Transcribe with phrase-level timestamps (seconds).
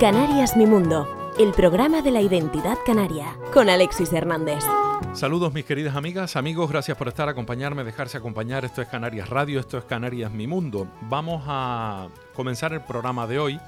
[0.00, 4.64] Canarias Mi Mundo, el programa de la identidad canaria, con Alexis Hernández.
[5.12, 8.64] Saludos mis queridas amigas, amigos, gracias por estar, acompañarme, dejarse acompañar.
[8.64, 10.88] Esto es Canarias Radio, esto es Canarias Mi Mundo.
[11.02, 13.60] Vamos a comenzar el programa de hoy,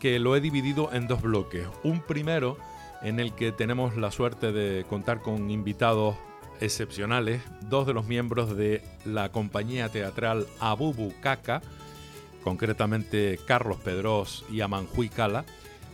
[0.00, 1.68] que lo he dividido en dos bloques.
[1.84, 2.56] Un primero
[3.02, 6.16] en el que tenemos la suerte de contar con invitados
[6.60, 11.60] excepcionales, dos de los miembros de la compañía teatral Abubu Kaka,
[12.44, 15.44] concretamente Carlos Pedros y Amanjuy Cala.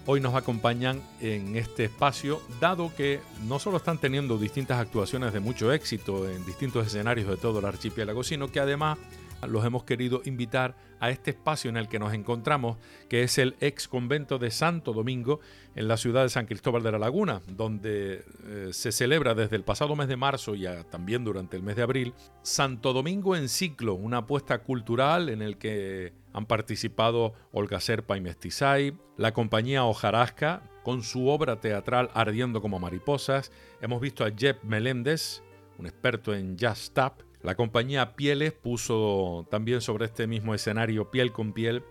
[0.07, 5.41] Hoy nos acompañan en este espacio, dado que no solo están teniendo distintas actuaciones de
[5.41, 8.99] mucho éxito en distintos escenarios de todo el archipiélago, sino que además
[9.47, 12.77] los hemos querido invitar a este espacio en el que nos encontramos,
[13.09, 15.41] que es el ex convento de Santo Domingo
[15.77, 19.63] en la ciudad de San Cristóbal de la Laguna, donde eh, se celebra desde el
[19.63, 23.95] pasado mes de marzo y también durante el mes de abril Santo Domingo en ciclo,
[23.95, 30.63] una apuesta cultural en el que han participado Olga Serpa y Mestizay, la compañía Ojarasca
[30.83, 35.43] con su obra teatral Ardiendo como mariposas, hemos visto a Jeb Meléndez,
[35.79, 41.33] un experto en jazz tap, la compañía Pieles puso también sobre este mismo escenario piel
[41.33, 41.85] con piel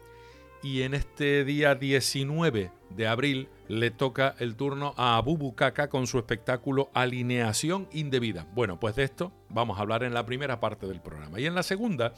[0.64, 5.56] y en este día 19 de abril le toca el turno a Abu
[5.90, 8.48] con su espectáculo Alineación Indebida.
[8.54, 11.40] Bueno, pues de esto vamos a hablar en la primera parte del programa.
[11.40, 12.14] Y en la segunda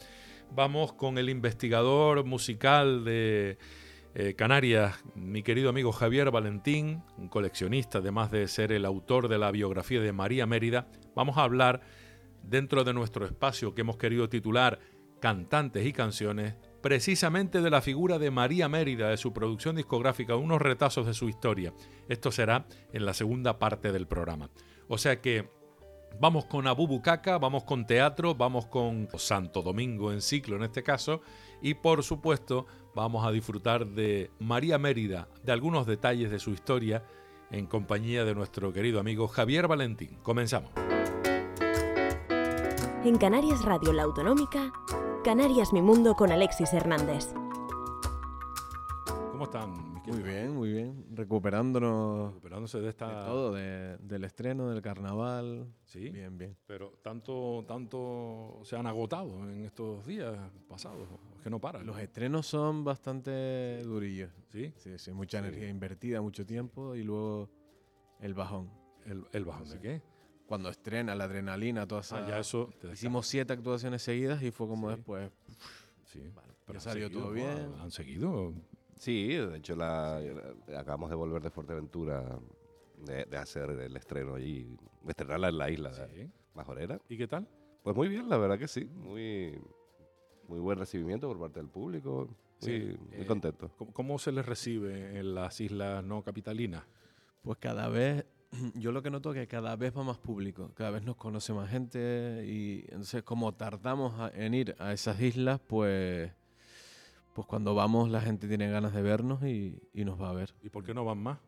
[0.55, 3.57] vamos con el investigador musical de
[4.16, 9.38] eh, Canarias, mi querido amigo Javier Valentín, un coleccionista, además de ser el autor de
[9.38, 10.88] la biografía de María Mérida.
[11.16, 11.81] Vamos a hablar
[12.44, 14.80] dentro de nuestro espacio que hemos querido titular
[15.20, 20.62] Cantantes y Canciones, precisamente de la figura de María Mérida, de su producción discográfica, unos
[20.62, 21.73] retazos de su historia.
[22.08, 24.50] Esto será en la segunda parte del programa.
[24.88, 25.50] O sea que
[26.20, 31.22] vamos con Abubucaca, vamos con teatro, vamos con Santo Domingo en ciclo en este caso,
[31.62, 32.66] y por supuesto
[32.96, 37.03] vamos a disfrutar de María Mérida, de algunos detalles de su historia,
[37.52, 40.19] en compañía de nuestro querido amigo Javier Valentín.
[40.22, 40.72] Comenzamos.
[43.06, 44.74] En Canarias Radio La Autonómica,
[45.24, 47.34] Canarias Mi Mundo con Alexis Hernández.
[49.32, 50.02] ¿Cómo están?
[50.06, 51.06] Muy bien, muy bien.
[51.14, 52.34] Recuperándonos.
[52.34, 53.26] Recuperándose de esta.
[53.26, 55.74] todo, del estreno, del carnaval.
[55.86, 56.10] Sí.
[56.10, 56.58] Bien, bien.
[56.68, 60.38] Pero tanto, tanto se han agotado en estos días
[60.68, 61.08] pasados.
[61.38, 61.86] Es que no paran.
[61.86, 64.30] Los estrenos son bastante durillos.
[64.52, 64.74] Sí.
[64.76, 65.14] Sí, sí.
[65.14, 67.50] Mucha energía invertida, mucho tiempo y luego
[68.20, 68.70] el bajón.
[69.06, 70.02] ¿El, bajón de qué?
[70.50, 72.26] Cuando estrena la adrenalina, toda esa...
[72.26, 72.74] Ah, ya eso...
[72.92, 75.32] Hicimos siete actuaciones seguidas y fue como después...
[76.06, 76.24] Sí,
[76.66, 77.76] pero salió todo bien.
[77.80, 78.52] ¿Han seguido?
[78.96, 80.20] Sí, de hecho la,
[80.76, 82.40] acabamos de volver de Fuerteventura
[83.06, 87.00] de, hacer el estreno allí, de estrenarla en la isla de Majorera.
[87.08, 87.48] ¿Y qué tal?
[87.84, 88.86] Pues muy bien, la verdad que sí.
[88.86, 89.56] Muy,
[90.48, 92.28] muy buen recibimiento por parte del público.
[92.64, 93.70] Muy, muy eh, contento.
[93.94, 96.84] ¿Cómo se les recibe en las islas no capitalinas?
[97.44, 98.26] Pues cada vez
[98.76, 101.54] yo lo que noto es que cada vez va más público, cada vez nos conoce
[101.54, 106.32] más gente y entonces como tardamos en ir a esas islas, pues,
[107.34, 110.54] pues cuando vamos la gente tiene ganas de vernos y, nos va a ver.
[110.64, 111.40] ¿Y por qué no van más?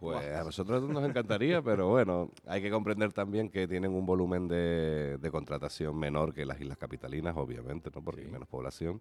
[0.00, 4.46] Pues a nosotros nos encantaría, pero bueno, hay que comprender también que tienen un volumen
[4.46, 8.02] de, contratación menor que las islas capitalinas, obviamente, ¿no?
[8.02, 9.00] porque hay menos población.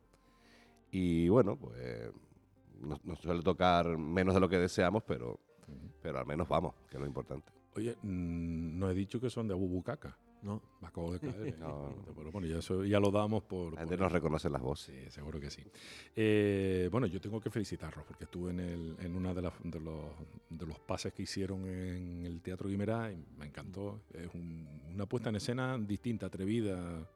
[0.91, 2.11] Y bueno, pues
[3.03, 5.37] nos suele tocar menos de lo que deseamos, pero
[6.05, 7.51] pero al menos vamos, que es lo importante.
[7.75, 10.15] Oye, mm, no he dicho que son de Abubucaca.
[10.43, 10.61] No.
[10.79, 11.57] Me acabo de caer.
[11.59, 11.95] no.
[12.15, 13.73] Pero bueno, ya, eso, ya lo damos por...
[13.73, 15.05] La gente nos reconoce las voces.
[15.05, 15.63] Sí, seguro que sí.
[16.15, 19.79] Eh, bueno, yo tengo que felicitarlos porque estuve en, el, en una de, las, de,
[19.79, 20.11] los,
[20.47, 24.01] de los pases que hicieron en el Teatro Guimerá y me encantó.
[24.13, 27.09] Es una puesta en escena distinta, atrevida,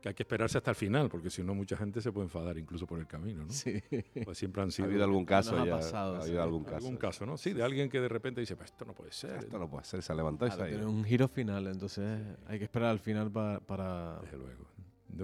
[0.00, 2.56] que hay que esperarse hasta el final porque si no mucha gente se puede enfadar
[2.58, 3.50] incluso por el camino, ¿no?
[3.52, 3.82] Sí.
[4.24, 4.86] Pues siempre han sido...
[4.86, 5.74] Ha habido algún caso ya.
[5.74, 6.76] Ha, pasado, ha habido algún caso.
[6.76, 7.36] Algún caso, ¿no?
[7.36, 9.36] Sí, de alguien que de repente dice, pues esto no puede ser.
[9.36, 12.64] Esto no puede ser, se ha levantado y se un giro final, entonces hay que
[12.64, 14.20] esperar al final para...
[14.22, 14.70] Desde luego.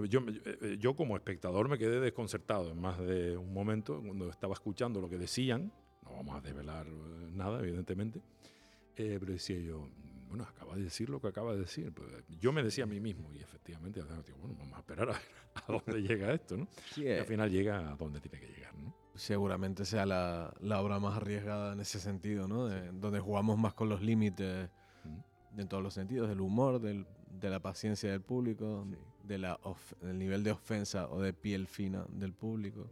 [0.09, 4.53] Yo, eh, yo como espectador me quedé desconcertado en más de un momento cuando estaba
[4.55, 5.73] escuchando lo que decían,
[6.03, 8.21] no vamos a desvelar eh, nada, evidentemente,
[8.97, 9.89] eh, pero decía yo,
[10.29, 11.93] bueno, acaba de decir lo que acaba de decir.
[11.93, 12.09] Pues,
[12.41, 14.01] yo me decía a mí mismo, y efectivamente,
[14.41, 15.23] bueno, vamos a esperar a ver
[15.55, 16.69] a dónde llega esto, ¿no?
[16.97, 18.95] y al final llega a donde tiene que llegar, ¿no?
[19.15, 22.69] Seguramente sea la, la obra más arriesgada en ese sentido, ¿no?
[22.69, 24.69] Donde jugamos más con los límites
[25.57, 28.87] en todos los sentidos, del humor, del, de la paciencia del público,
[29.25, 29.59] de la
[30.01, 32.89] del nivel de ofensa o de piel fina del público.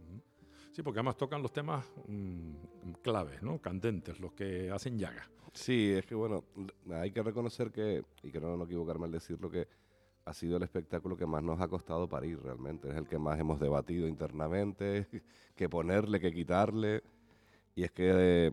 [0.71, 3.61] Sí, porque además tocan los temas mm, claves, ¿no?
[3.61, 5.29] Candentes, los que hacen llaga.
[5.55, 6.43] Sí, es que bueno,
[6.91, 9.67] hay que reconocer que, y que no, no equivocarme al decirlo, que
[10.25, 12.89] ha sido el espectáculo que más nos ha costado parir realmente.
[12.89, 15.07] Es el que más hemos debatido internamente,
[15.55, 17.03] que ponerle, que quitarle.
[17.73, 18.51] Y es que,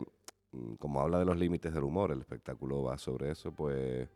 [0.51, 4.07] mm, como habla de los límites del humor, el espectáculo va sobre eso, pues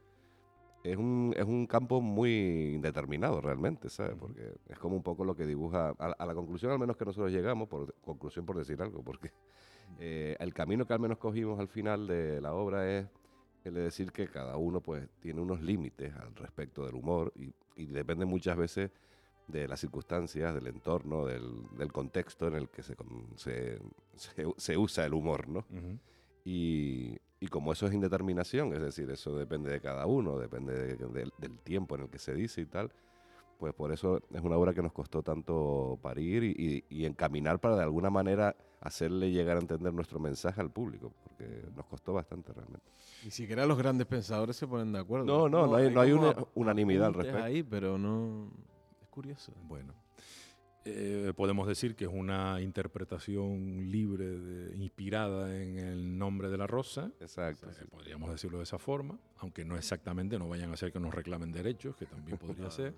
[0.83, 4.15] es un, es un campo muy indeterminado realmente, ¿sabes?
[4.17, 7.03] Porque es como un poco lo que dibuja, a, a la conclusión al menos que
[7.03, 9.31] nosotros llegamos, por conclusión por decir algo, porque
[9.99, 13.07] eh, el camino que al menos cogimos al final de la obra es
[13.63, 17.53] el de decir que cada uno pues tiene unos límites al respecto del humor y,
[17.75, 18.91] y depende muchas veces
[19.47, 22.95] de las circunstancias, del entorno, del, del contexto en el que se,
[23.35, 23.79] se,
[24.15, 25.65] se, se usa el humor, ¿no?
[26.45, 30.95] Y, y como eso es indeterminación, es decir, eso depende de cada uno, depende de-
[31.07, 32.91] del- del tiempo en el que se dice y tal,
[33.57, 37.59] pues por eso es una obra que nos costó tanto parir y, y- y encaminar
[37.59, 42.13] para de alguna manera hacerle llegar a entender nuestro mensaje al público, porque nos costó
[42.13, 42.85] bastante realmente.
[43.25, 45.25] Ni siquiera los grandes pensadores se ponen de acuerdo.
[45.25, 47.43] No, no, no hay- no hay una unanimidad al respecto.
[47.43, 48.51] ahí, pero no...
[49.01, 49.51] Es curioso.
[49.63, 49.93] Bueno,
[50.85, 56.67] eh, podemos decir que es una interpretación libre, de- inspirada en el nombre de la
[56.67, 57.11] rosa.
[57.19, 57.69] Exacto.
[57.69, 61.13] Eh, podríamos decirlo de esa forma, aunque no exactamente, no vayan a hacer que nos
[61.13, 62.93] reclamen derechos, que también podría ser.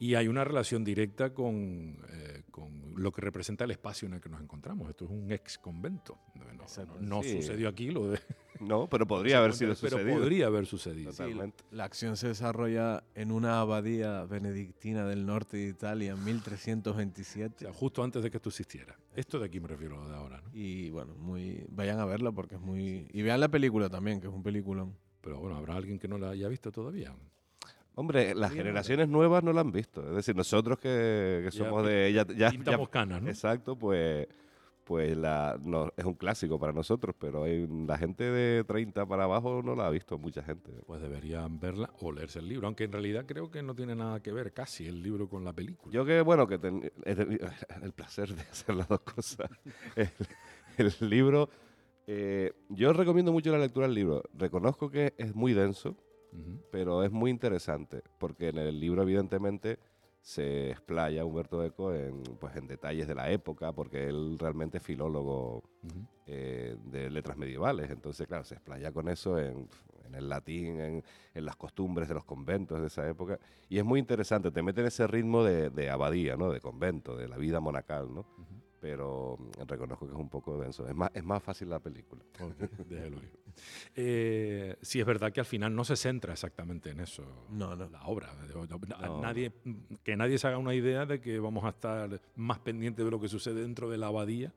[0.00, 4.20] Y hay una relación directa con, eh, con lo que representa el espacio en el
[4.20, 4.88] que nos encontramos.
[4.88, 6.18] Esto es un ex convento.
[6.34, 6.96] No, no- Exacto.
[7.00, 7.36] no Sí.
[7.42, 8.18] sucedió aquí lo de.
[8.60, 10.18] No, pero podría haber sido pero sucedido.
[10.18, 11.12] podría haber sucedido.
[11.12, 11.64] Totalmente.
[11.70, 17.64] La acción se desarrolla en una abadía benedictina del norte de Italia en O 1327.
[17.64, 18.98] sea, justo antes de que esto existiera.
[19.14, 20.50] Esto de aquí me refiero de ahora, ¿no?
[20.52, 23.08] Y bueno, muy vayan a verla porque es muy...
[23.14, 24.94] Y vean la película también, que es un peliculón.
[25.22, 27.14] Pero bueno, habrá alguien que no la haya visto todavía.
[28.00, 30.00] Hombre, las generaciones nuevas no la han visto.
[30.08, 32.12] Es decir, nosotros que, que Ya somos pi- de...
[32.12, 33.28] Ya, ya- ya- canas, ¿no?
[33.28, 34.26] Exacto, pues,
[34.84, 39.24] pues la, no, es un clásico para nosotros, pero hay, la gente de 30 para
[39.24, 40.72] abajo no la ha visto mucha gente.
[40.86, 44.20] Pues deberían verla o leerse el libro, aunque en realidad creo que no tiene nada
[44.20, 45.92] que ver casi el libro con la película.
[45.92, 47.46] Yo que, bueno, que ten- he tenido
[47.82, 49.50] el placer de hacer las dos cosas.
[49.96, 50.08] El,
[51.00, 51.50] el libro,
[52.06, 54.22] eh, yo recomiendo mucho la lectura del libro.
[54.32, 55.96] Reconozco que es muy denso,
[56.70, 59.78] Pero es muy interesante, porque en el libro evidentemente
[60.20, 64.82] se explaya Humberto Eco en, pues, en detalles de la época, porque él realmente es
[64.82, 65.62] filólogo
[66.26, 67.90] eh, de letras medievales.
[67.90, 69.66] Entonces, claro, se explaya con eso en,
[70.04, 71.04] en el latín, en,
[71.34, 73.38] en las costumbres de los conventos de esa época.
[73.68, 76.50] Y es muy interesante, te mete en ese ritmo de, de abadía, ¿no?
[76.50, 78.26] De convento, de la vida monacal, ¿no?
[78.80, 79.36] Pero
[79.66, 80.88] reconozco que es un poco denso.
[80.88, 82.24] Es más, es más fácil la película.
[82.40, 83.38] Ok, déjelo ir.
[83.94, 87.46] Eh, sí, es verdad que al final no se centra exactamente en eso.
[87.50, 87.90] No, no.
[87.90, 88.34] La obra.
[88.88, 89.20] No-.
[89.20, 89.52] Nadie,
[90.02, 93.20] que nadie se haga una idea de que vamos a estar más pendientes de lo
[93.20, 94.54] que sucede dentro de la abadía.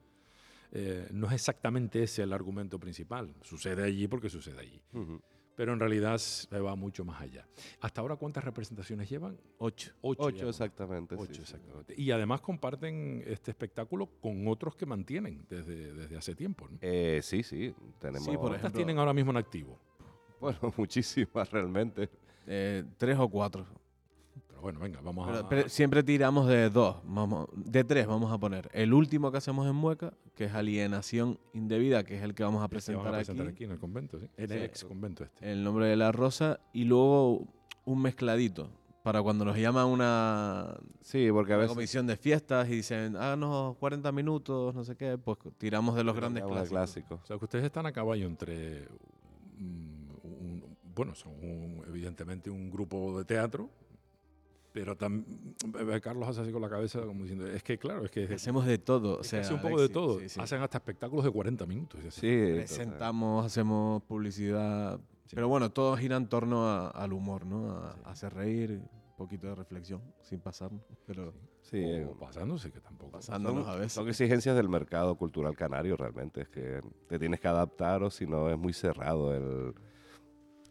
[0.72, 3.36] Eh, no es exactamente ese el argumento principal.
[3.42, 4.81] Sucede allí porque sucede allí.
[4.94, 5.22] Ujú.
[5.56, 7.46] Pero en realidad se va mucho más allá.
[7.80, 9.38] ¿Hasta ahora cuántas representaciones llevan?
[9.60, 9.92] Ocho.
[10.02, 10.24] Ocho.
[10.24, 11.16] Ocho exactamente.
[11.16, 11.42] Ocho, sí.
[11.42, 11.94] exactamente.
[11.96, 16.68] Y además comparten este espectáculo con otros que mantienen desde, desde hace tiempo.
[16.70, 16.78] ¿no?
[16.82, 17.74] Eh, sí, sí.
[18.00, 19.78] Tenemos, Sí, por ¿Cuántas ejemplo- tienen ahora mismo en activo?
[20.40, 22.10] Bueno, muchísimas realmente.
[22.48, 23.66] Eh, tres o cuatro.
[24.63, 25.50] Bueno, venga, vamos Pero- a...
[25.50, 28.69] pero siempre tiramos de dos, vamos, de tres vamos a poner.
[28.74, 32.63] El último que hacemos en Mueca, que es Alienación Indebida, que es el que vamos
[32.63, 34.27] a presentar, a presentar aquí, aquí en el convento, ¿sí?
[34.38, 35.51] El ex convento este.
[35.51, 37.45] El nombre de la rosa, y luego
[37.83, 38.69] un mezcladito,
[39.03, 41.75] para cuando nos llama una, Sí, porque a una veces...
[41.75, 46.15] comisión de fiestas y dicen, háganos 40 minutos, no sé qué, pues tiramos de los
[46.15, 46.70] grandes clásicos.
[46.70, 47.20] clásico.
[47.22, 48.88] O sea, que ustedes están a caballo entre...
[49.58, 53.70] mm, un- bueno, son un- evidentemente un grupo de teatro,
[54.74, 55.56] pero también...
[56.01, 58.25] Carlos hace así con la cabeza como diciendo, es que claro, es que...
[58.34, 59.20] Hacemos de todo.
[59.20, 60.20] O sea, hace un poco de Alexis, todo.
[60.20, 60.39] sí, sí.
[60.42, 62.01] Hacen hasta espectáculos de 40 minutos.
[62.10, 62.51] Sí.
[62.56, 65.00] Presentamos, hacemos publicidad.
[65.27, 65.36] Sí.
[65.36, 67.72] Pero bueno, todo gira en torno a- al humor, ¿no?
[67.72, 70.82] A, a hacer reír, un poquito de reflexión, sin pasarnos.
[71.06, 73.12] Pero Sí, eh, O pasándose, que tampoco...
[73.12, 73.94] pasándonos a Son, veces.
[73.94, 78.27] son exigencias del mercado cultural canario realmente, es que te tienes que adaptar o si
[78.27, 79.74] no es muy cerrado el,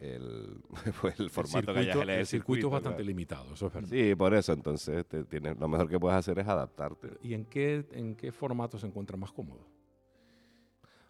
[0.02, 0.62] el,
[1.00, 3.72] pues, el El formato que hayas circuito, elegido, el circuito es bastante limitado, eso es
[3.72, 3.88] verdad.
[3.88, 7.18] Sí, por eso, entonces te tienes, lo mejor que puedes hacer es adaptarte.
[7.22, 9.66] ¿Y en qué, en qué formato se encuentra más cómodo?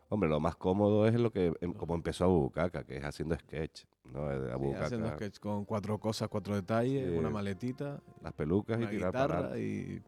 [0.09, 3.85] Hombre, lo más cómodo es lo que, em- como empezó Abucaca, que es haciendo sketch,
[4.05, 4.31] ¿no?
[4.31, 7.17] Eh, Sí, haciendo sketch con cuatro cosas, cuatro detalles, Sí.
[7.17, 10.03] una maletita, las pelucas una y tirar guitarra y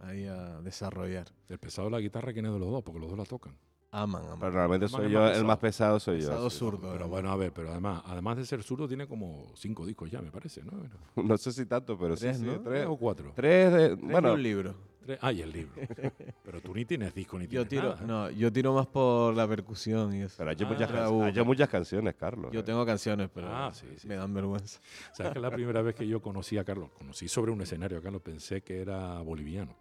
[0.00, 1.28] ahí a desarrollar.
[1.48, 2.82] El pesado de la guitarra, ¿quién es de los dos?
[2.82, 3.56] Porque los dos la tocan.
[4.02, 4.38] Aman, aman.
[4.40, 6.28] Pero normalmente Más soy yo, el más pesado soy yo.
[6.28, 6.90] Pesado zurdo.
[6.92, 7.08] Pero ¿no?
[7.08, 10.30] bueno, a ver, pero además, además de ser zurdo, tiene como cinco discos ya, me
[10.30, 10.72] parece, ¿no?
[11.22, 12.62] No sé si tanto, pero Tres, sí, tres.
[12.62, 13.32] ¿Tres o cuatro?
[13.34, 14.74] Tres de- Tres bueno, un libro.
[15.04, 15.18] Tres.
[15.22, 15.72] Ah, y el libro.
[16.44, 18.02] Pero tú ni tienes disco ni Yo tienes tiro, nada.
[18.02, 18.06] ¿eh?
[18.06, 20.34] no, yo tiro más por la percusión y eso.
[20.38, 21.22] Pero ha hecho, Ah, muchas, otra can- U.
[21.22, 22.50] ha hecho muchas canciones, Carlos.
[22.52, 22.62] Yo eh.
[22.64, 24.08] tengo canciones, pero Ah, sí, sí.
[24.08, 24.80] me dan vergüenza.
[25.12, 28.02] ¿Sabes que la primera vez que yo conocí a Carlos, conocí sobre un escenario a
[28.02, 29.76] Carlos, pensé que era boliviano.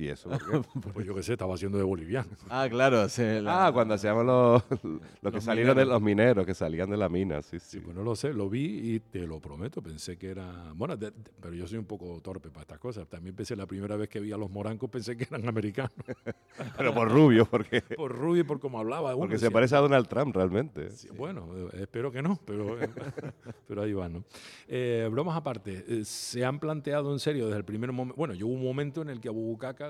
[0.00, 0.68] ¿Y eso por qué?
[0.94, 2.28] Pues yo qué sé, estaba haciendo de boliviano.
[2.48, 3.08] Ah, claro.
[3.08, 6.88] sí, la- Ah, cuando hacíamos los, los que Los salieron de los mineros, que salían
[6.88, 7.80] de la mina, sí, Sí, sí.
[7.80, 10.72] pues no lo sé, lo vi y te lo prometo, pensé que era...
[10.76, 13.08] Bueno, de- de- pero yo soy un poco torpe para estas cosas.
[13.08, 15.92] También pensé, la primera vez que vi a los morancos, pensé que eran americanos.
[16.76, 19.10] Pero por rubio, porque, Por Rubio y por cómo hablaba.
[19.14, 20.90] uno, porque se decía, parece a Donald Trump realmente.
[20.90, 22.88] Sí, bueno, eh, espero que no, pero, eh,
[23.68, 24.24] pero ahí va, ¿no?
[24.68, 28.16] Eh, bromas aparte, eh, se han planteado en serio desde el primer momento.
[28.16, 29.32] Bueno, yo hubo un momento en el que a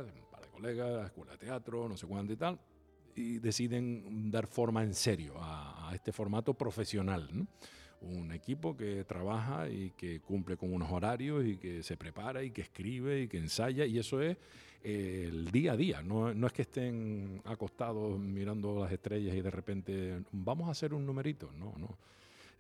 [0.03, 2.59] Bubucaca, un par de colegas, escuela de teatro, no sé cuánto y tal,
[3.15, 7.47] y deciden dar forma en serio a, a este formato profesional, ¿no?
[8.01, 12.53] Un equipo que trabaja y que cumple con unos horarios y que se prepara y
[12.53, 14.37] que escribe y que ensaya, y eso es
[14.85, 16.03] eh, el día a día.
[16.03, 20.95] No, no es que estén acostados mirando las estrellas y de repente vamos a hacer
[20.95, 21.51] un numerito.
[21.53, 21.99] No, no.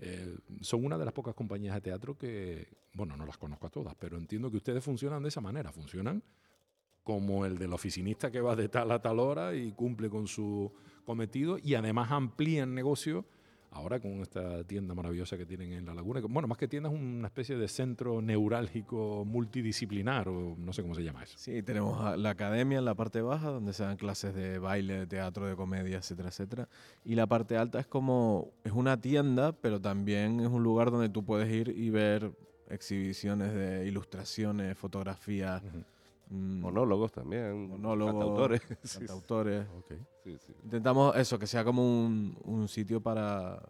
[0.00, 3.71] Eh, son una de las pocas compañías de teatro que, bueno, no las conozco a
[3.71, 5.71] todas, pero entiendo que ustedes funcionan de esa manera.
[5.73, 6.21] Funcionan
[7.09, 10.71] como el del oficinista que va de tal a tal hora y cumple con su
[11.07, 13.25] cometido y además amplían negocio
[13.71, 16.21] ahora con esta tienda maravillosa que tienen en La Laguna.
[16.21, 20.83] que, Bueno, más que tienda es una especie de centro neurálgico multidisciplinar o no sé
[20.83, 21.38] cómo se llama eso.
[21.38, 25.07] Sí, tenemos la academia en la parte baja, donde se dan clases de baile, de
[25.07, 26.69] teatro, de comedia, etcétera, etcétera.
[27.07, 31.09] Y la parte alta es como, es una tienda, pero también es un lugar donde
[31.09, 32.33] tú puedes ir y ver
[32.69, 35.62] exhibiciones de ilustraciones, fotografías,
[36.30, 37.68] mm, Monólogos también.
[37.68, 38.61] monólogos, cantautores.
[38.82, 39.66] Sí, sí, cantautores.
[39.78, 39.92] Ok.
[40.25, 40.52] sí, sí.
[40.64, 43.61] Intentamos eso, que sea como un, un sitio para,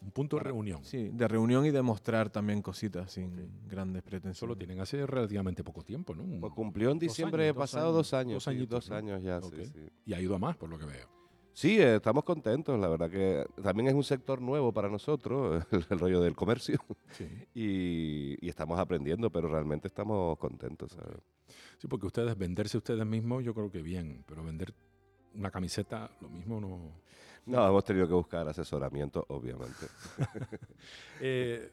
[0.00, 0.84] Un punto de reunión.
[0.84, 4.48] sí, de reunión y de mostrar también cositas sin grandes pretensiones.
[4.48, 6.24] lo tienen hace relativamente poco tiempo, ¿no?
[6.40, 7.96] Pues cumplió en Dos diciembre años, dos pasado años.
[7.96, 8.34] dos años.
[8.34, 8.96] Dos sí, añitos, dos ¿no?
[8.96, 9.54] años ya, Ok.
[9.56, 9.88] sí, sí.
[10.06, 11.08] Y ha ido a más, por lo que veo.
[11.52, 15.84] Sí, eh, estamos contentos, la verdad que también es un sector nuevo para nosotros, el,
[15.90, 16.78] el rollo del comercio,
[17.10, 17.26] Sí.
[17.52, 20.92] y, y estamos aprendiendo, pero realmente estamos contentos.
[20.92, 21.18] ¿sabes?
[21.78, 24.74] Sí, porque ustedes, venderse ustedes mismos, yo creo que bien, pero vender
[25.34, 27.08] una camiseta, lo mismo no.
[27.46, 29.86] No, hemos tenido que buscar asesoramiento, obviamente.
[31.20, 31.72] Eh,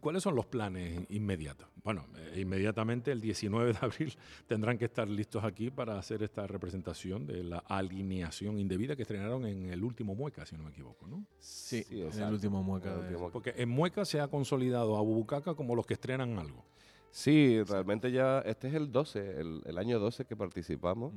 [0.00, 1.68] ¿Cuáles son los planes inmediatos?
[1.84, 6.46] Bueno, eh, inmediatamente el 19 de abril tendrán que estar listos aquí para hacer esta
[6.46, 11.06] representación de la alineación indebida que estrenaron en el último Mueca, si no me equivoco,
[11.06, 11.26] ¿no?
[11.38, 12.94] Sí, en el último mueca.
[12.94, 16.64] El último- Porque en Mueca se ha consolidado a Bubucaca como los que estrenan algo.
[17.16, 21.14] Sí, realmente ya, este es el 12, el, el año 12 que participamos,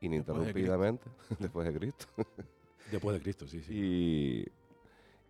[0.00, 2.06] ininterrumpidamente, después de Cristo.
[2.90, 4.48] Después de Cristo, sí, sí.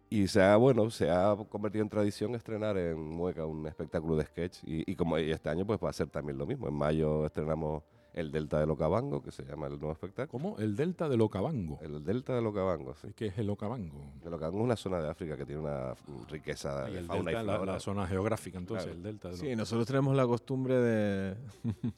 [0.09, 4.15] Y, y se ha, bueno, se ha convertido en tradición estrenar en Mueca un espectáculo
[4.15, 4.59] de sketch.
[4.63, 6.69] Y, y como y este año pues va a ser también lo mismo.
[6.69, 10.31] En mayo estrenamos el Delta de Locabango, que se llama el nuevo espectáculo.
[10.31, 10.59] ¿Cómo?
[10.59, 11.79] El delta del Okavango.
[11.81, 13.09] El Delta de Locabango, sí.
[13.15, 14.13] ¿Qué es el Okavango?
[14.25, 15.95] El Locabango es una zona de África que tiene una
[16.29, 17.73] riqueza de el fauna delta, y la, flora.
[17.75, 18.97] la zona geográfica, entonces, Claro.
[18.99, 21.37] el delta del Sí, nosotros tenemos la costumbre de,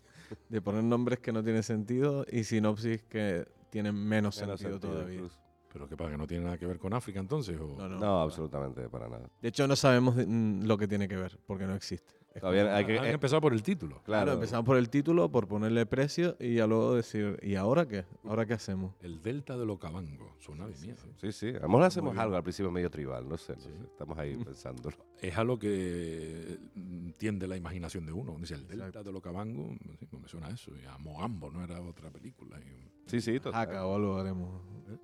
[0.49, 4.93] de poner nombres que no tienen sentido y sinopsis que tienen menos, Menos sentido, sentido
[4.95, 5.15] todavía.
[5.15, 5.39] incluso.
[5.73, 7.59] Pero que pasa que no tiene nada que ver con África entonces.
[7.59, 7.75] ¿o?
[7.79, 7.99] No, no.
[7.99, 9.31] No, absolutamente para nada.
[9.41, 12.13] De hecho, no sabemos de- mm, lo que tiene que ver, porque no existe.
[12.35, 12.99] Es Todavía hay que...
[12.99, 13.97] Han eh, empezado por el título.
[14.05, 17.87] Claro, claro, empezamos por el título, por ponerle precio y ya luego decir, ¿y ahora
[17.87, 18.05] qué?
[18.25, 18.95] ¿Ahora qué hacemos?
[19.01, 20.35] El delta del Okavango.
[20.39, 20.97] Suena de miedo.
[21.21, 21.49] Sí, sí.
[21.51, 22.23] A lo mejor hacemos bien.
[22.23, 23.53] algo al principio medio tribal, no sé.
[23.55, 23.69] no Sí.
[23.69, 24.97] sé, Estamos ahí pensándolo.
[25.21, 28.35] Es a lo que mm, tiende la imaginación de uno.
[28.39, 29.09] Dice el delta Exacto.
[29.11, 29.77] del Okavango.
[29.99, 30.73] sí, no me suena eso.
[30.83, 32.59] Y a Mogambo no era otra película.
[32.61, 33.61] y- Sí, sí, total.
[33.61, 34.63] Acá o algo haremos.
[34.89, 34.97] ¿eh?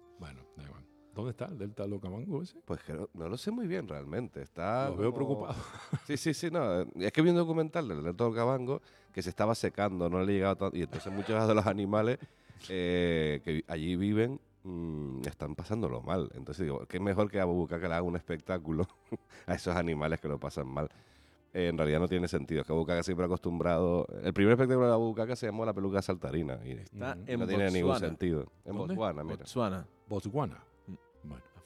[1.18, 2.56] ¿Dónde está el delta del Okavango ese?
[2.64, 4.40] Pues que no, no lo sé muy bien realmente.
[4.40, 5.58] Está Lo veo como- preocupado.
[6.06, 6.82] Sí, sí, sí, no.
[6.94, 8.80] Es que vi un documental del Delta del Cabango
[9.12, 10.76] que se estaba secando, no le llegaba tanto.
[10.76, 12.18] Y entonces muchos de los animales
[12.68, 16.30] eh, que allí viven mm, están pasándolo mal.
[16.34, 18.87] Entonces digo, qué mejor que a Bubucaca le haga un espectáculo
[19.46, 20.88] a esos animales que lo pasan mal.
[21.52, 22.60] Eh, en realidad no tiene sentido.
[22.60, 24.06] Es que Bubucaca siempre ha acostumbrado.
[24.22, 26.60] El primer espectáculo de la Bubucaca se llamó La Peluca Saltarina.
[26.64, 27.25] Y Está Ujú.
[27.26, 28.06] en no tiene ningún Botswana.
[28.08, 28.42] sentido.
[28.64, 28.94] En ¿Dónde?
[28.94, 29.37] Botswana, mira.
[29.38, 29.87] Botswana.
[30.08, 30.62] Botswana.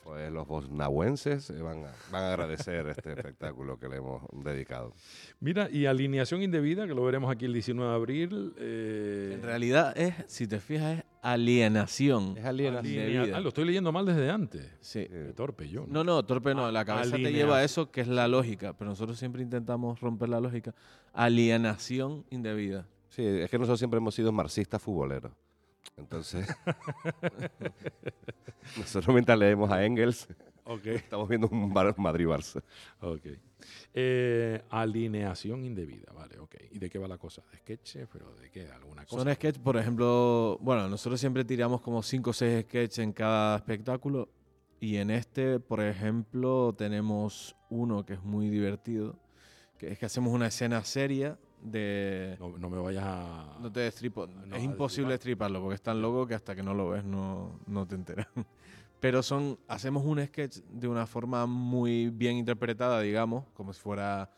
[0.04, 4.92] Pues los bosnahuenses van a, van a agradecer este espectáculo que le hemos dedicado.
[5.40, 8.54] Mira, y alineación indebida, que lo veremos aquí el 19 de abril.
[8.58, 12.36] eh, En realidad es, si te fijas, es alienación.
[12.36, 12.84] Es alienación.
[12.84, 13.36] alinea- indebida.
[13.36, 14.66] Ah, lo estoy leyendo mal desde antes.
[14.80, 15.06] Sí.
[15.08, 15.84] Qué torpe yo.
[15.88, 16.70] No, no, torpe no.
[16.72, 18.72] La cabeza te lleva a eso, que es la lógica.
[18.76, 20.74] Pero nosotros siempre intentamos romper la lógica.
[21.12, 22.86] Alienación indebida.
[23.08, 25.32] Sí, es que nosotros siempre hemos sido marxistas futboleros.
[25.96, 26.46] Entonces,
[28.76, 30.28] nosotros mientras leemos a Engels,
[30.64, 30.86] Ok.
[30.94, 32.62] Estamos viendo un Bar- Madrid-Barça.
[33.00, 33.26] Ok.
[33.94, 36.54] Eh, alineación indebida, vale, ok.
[36.70, 37.42] ¿Y de qué va la cosa?
[37.50, 38.06] ¿De sketches?
[38.12, 38.68] ¿Pero de qué?
[38.70, 39.24] ¿Alguna cosa?
[39.24, 43.56] Son sketches, por ejemplo, bueno, nosotros siempre tiramos como 5 o 6 sketches en cada
[43.56, 44.28] espectáculo.
[44.78, 49.18] Y en este, por ejemplo, tenemos uno que es muy divertido,
[49.78, 52.36] que es que hacemos una escena seria de...
[52.38, 53.58] No, no me vayas a...
[53.60, 54.26] No te destripo.
[54.26, 55.48] No, es imposible destripar.
[55.48, 58.26] destriparlo porque es tan loco que hasta que no lo ves no, no te enteras.
[59.00, 64.30] Pero son, hacemos un sketch de una forma muy bien interpretada, digamos, como si fuera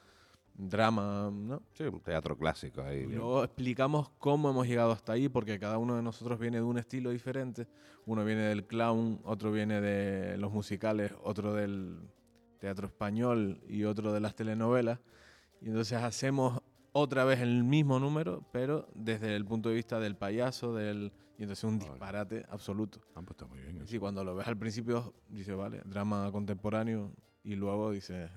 [0.55, 1.63] drama, ¿no?
[1.73, 3.05] Sí, un teatro clásico ahí.
[3.05, 3.19] Bien.
[3.19, 6.79] luego explicamos cómo hemos llegado hasta ahí, porque cada uno de nosotros viene de un
[6.79, 7.67] estilo diferente.
[8.07, 11.99] Uno viene del clown, otro viene de los musicales, otro del
[12.59, 14.99] teatro español y otro de las telenovelas.
[15.61, 16.63] Y entonces hacemos
[16.95, 21.13] otra vez el mismo número, pero desde el punto de vista del payaso, del...
[21.37, 21.91] Y entonces un Vale.
[21.91, 23.01] disparate absoluto.
[23.11, 23.75] Ah, pues está muy bien.
[23.75, 23.87] Y eso.
[23.89, 28.31] sí, cuando lo ves al principio, dice, vale, drama contemporáneo, y luego dices,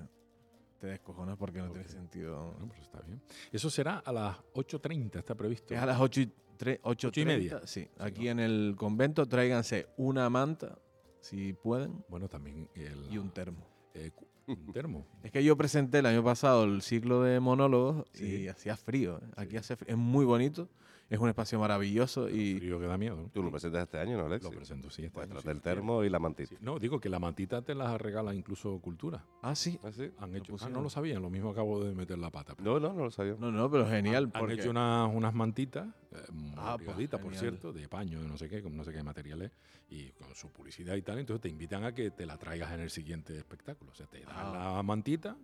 [0.79, 2.51] te descojonas porque no tiene sentido.
[2.53, 3.21] Bueno, pues está bien.
[3.51, 5.75] Eso será a las 8.30, está previsto.
[5.75, 7.61] Es a las 8 y, tre- Ocho y 8:30, media.
[7.65, 10.79] Sí, aquí en el convento tráiganse una manta,
[11.21, 13.67] si pueden, Bueno, también el, y un termo.
[13.93, 14.09] eh,
[14.47, 15.05] un termo.
[15.23, 18.25] Es que yo presenté el año pasado el ciclo de monólogos Sí.
[18.43, 19.17] y hacía frío.
[19.21, 19.27] ¿eh?
[19.35, 19.57] Aquí Sí.
[19.57, 19.91] hace frío.
[19.91, 20.69] Es muy bonito,
[21.09, 23.15] es un espacio maravilloso y Frío que da miedo.
[23.15, 23.29] ¿no?
[23.29, 24.43] Tú lo presentas este año, ¿no, Alex?
[24.43, 25.03] Lo presento, sí.
[25.05, 25.47] este Pues año, sí.
[25.49, 26.49] el termo y la mantita.
[26.49, 26.57] Sí.
[26.61, 29.23] No, digo que la mantita te la regala incluso Cultura.
[29.41, 29.79] ah sí.
[29.83, 30.11] ¿Ah, sí?
[30.19, 30.73] Han hecho, ah, pusieron.
[30.73, 32.55] no lo sabían, lo mismo acabo de meter la pata.
[32.61, 33.35] No, no, no lo sabía.
[33.39, 37.71] No, no, pero genial Han, hecho unas, unas mantitas, eh, muy Ah, pues, por cierto,
[37.73, 39.51] de paño, de no sé qué, con no sé qué materiales,
[39.89, 41.19] y con su publicidad y tal.
[41.19, 43.91] Entonces te invitan a que te la traigas en el siguiente espectáculo.
[43.91, 44.73] O sea, te dan Ah.
[44.75, 45.37] la mantita.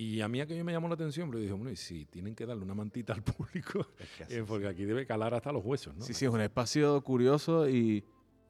[0.00, 2.46] Y a mí aquello me llamó la atención, pero dije, bueno, y si tienen que
[2.46, 3.84] darle una mantita al público,
[4.30, 6.04] eh, porque aquí debe calar hasta los huesos, ¿no?
[6.04, 8.04] sí, sí, es un espacio curioso y,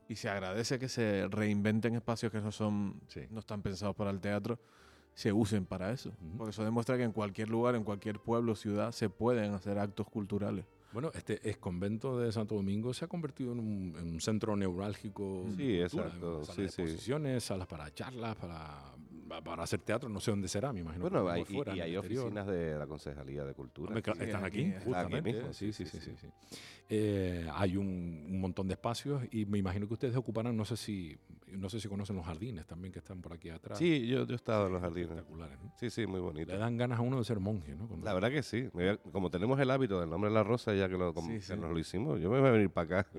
[0.09, 3.23] y se agradece que se reinventen espacios que no son Sí.
[3.31, 4.61] no están pensados para el teatro,
[5.15, 6.11] se usen para eso.
[6.11, 6.37] Ujú.
[6.37, 10.07] Porque eso demuestra que en cualquier lugar, en cualquier pueblo, ciudad, se pueden hacer actos
[10.07, 10.67] culturales.
[10.93, 14.57] Bueno, este ex convento de Santo Domingo se ha convertido en un, en un centro
[14.57, 15.45] neurálgico.
[15.57, 16.83] Sí, cultura, exacto, Salas sí, de sí.
[16.83, 18.95] exposiciones, salas para charlas, para,
[19.29, 20.09] para hacer teatro.
[20.09, 21.03] No sé dónde será, me imagino.
[21.09, 22.25] Bueno, hay, y- fuera, y hay exterior.
[22.25, 23.95] oficinas de la Concejalía de Cultura.
[23.95, 25.33] Sí, están aquí, aquí, aquí justamente.
[25.33, 26.57] mismo, sí, sí, sí, sí, sí, sí, sí.
[26.91, 30.77] Eh, hay un, un montón de espacios y me imagino que ustedes ocuparán, no sé
[30.77, 33.79] si, no sé si conocen los jardines también que están por aquí atrás.
[33.79, 35.11] Sí, yo, yo he estado en los jardines.
[35.11, 35.73] Espectaculares, ¿no?
[35.79, 36.51] Sí, sí, muy bonito.
[36.51, 37.87] Le dan ganas a uno de ser monje, ¿no?
[37.89, 38.69] Cuando- La verdad que sí.
[38.75, 41.47] A- Como tenemos el hábito del nombre de la rosa, ya que, lo, como- Sí,
[41.47, 43.11] que nos lo hicimos, yo me voy a venir para acá.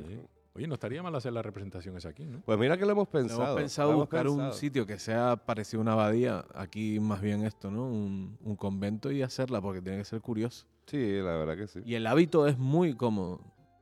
[0.54, 2.42] Oye, no estaría mal hacer la representación esa aquí, ¿no?
[2.42, 3.44] Pues mira que lo hemos pensado.
[3.44, 7.22] hemos pensado lo hemos buscar un sitio que sea parecido a una abadía, aquí más
[7.22, 7.86] bien esto, ¿no?
[7.88, 10.66] Un, un convento y hacerla, porque tiene que ser curioso.
[10.88, 11.82] Sí, la verdad que sí.
[11.86, 13.42] Y el hábito es muy cómodo.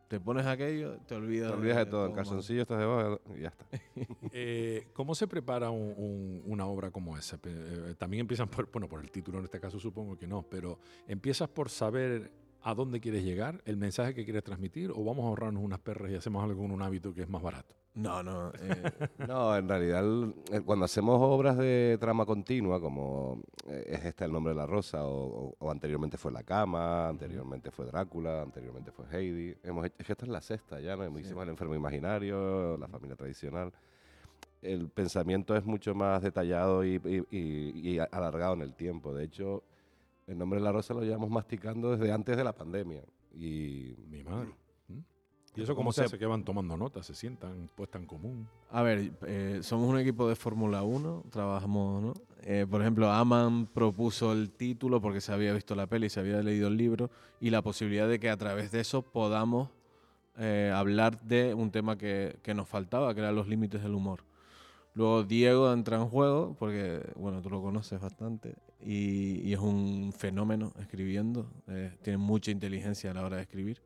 [0.09, 2.07] Te pones aquello, te olvidas, Te olvidas de todo.
[2.07, 2.15] Más.
[2.15, 3.65] calzoncillo estás debajo y ya está.
[4.31, 7.37] Eh, ¿Cómo se prepara un- un- una obra como esa?
[7.43, 10.79] Eh, también empiezan por, bueno, por el título en este caso supongo que no, pero
[11.07, 12.31] empiezas por saber
[12.69, 16.11] a dónde quieres llegar, el mensaje que quieres transmitir, o vamos a ahorrarnos unas perras
[16.11, 17.73] y hacemos algo con un hábito que es más barato.
[17.93, 18.51] No, no.
[18.59, 18.83] eh,
[19.31, 24.25] No, en realidad, el- el- cuando hacemos obras de trama continua, como eh, es este
[24.25, 28.41] el nombre de la rosa, o, o- o anteriormente fue La Cama, anteriormente fue Drácula,
[28.41, 29.55] anteriormente fue Heidi.
[29.63, 31.17] Hemos hecho, es que esta es la sexta ya, ¿no?
[31.19, 33.71] Hicimos El Enfermo Imaginario, La Familia Tradicional.
[34.61, 39.13] El pensamiento es mucho más detallado y, y- y- y alargado en el tiempo.
[39.13, 39.63] De hecho,
[40.27, 43.01] el nombre de la rosa lo llevamos masticando desde antes de la pandemia.
[43.33, 44.49] Y Mi madre.
[44.89, 44.99] ¿Mm?
[45.55, 46.19] ¿Y eso cómo ¿Cómo se se- hace?
[46.19, 48.47] Que van tomando notas, se sientan, puesta en común.
[48.71, 52.13] a ver, eh, somos un equipo de Fórmula 1, trabajamos, ¿no?
[52.43, 56.41] Eh, por ejemplo, Aman propuso el título porque se había visto la peli, se había
[56.41, 57.09] leído el libro,
[57.39, 59.69] y la posibilidad de que a través de eso podamos
[60.39, 64.23] eh, hablar de un tema que, que nos faltaba, que eran los límites del humor.
[64.93, 69.96] Luego Diego entra en juego, porque, bueno, tú lo conoces bastante, y, y es un
[70.13, 73.81] fenómeno escribiendo, eh, tiene mucha inteligencia a la hora de escribir,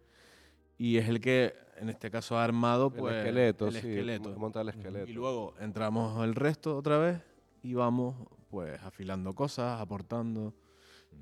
[0.78, 4.36] y es el que, en este caso, ha armado pues, el esqueleto, el sí, esqueleto.
[4.38, 5.10] monta el esqueleto.
[5.10, 7.20] Y luego entramos el resto otra vez
[7.64, 8.16] y vamos
[8.50, 10.54] pues afilando cosas, aportando.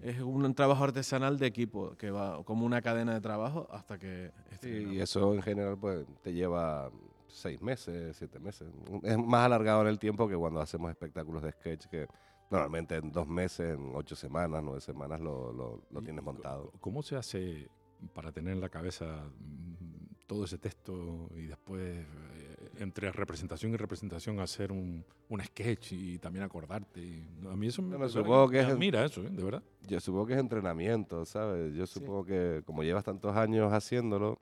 [0.01, 4.31] Es un trabajo artesanal de equipo que va como una cadena de trabajo hasta que
[4.49, 4.93] Sí, estrenamos.
[4.95, 6.89] y eso en general pues te lleva
[7.27, 8.67] seis meses, siete meses.
[9.03, 12.07] Es más alargado en el tiempo que cuando hacemos espectáculos de sketch que
[12.49, 16.71] normalmente en dos meses, en ocho semanas, nueve semanas lo, lo, lo ¿Y tienes montado.
[16.79, 17.69] ¿Cómo se hace
[18.13, 23.77] para tener en la cabeza mm, todo ese texto y después, eh, entre representación y
[23.77, 27.01] representación, hacer un, un sketch y también acordarte?
[27.01, 29.29] Y, a mí eso me, Bueno, supongo que es admira eso, ¿eh?
[29.29, 29.63] de verdad.
[29.88, 31.73] Yo supongo que es entrenamiento, ¿sabes?
[31.75, 34.39] Yo supongo que como llevas tantos años haciéndolo,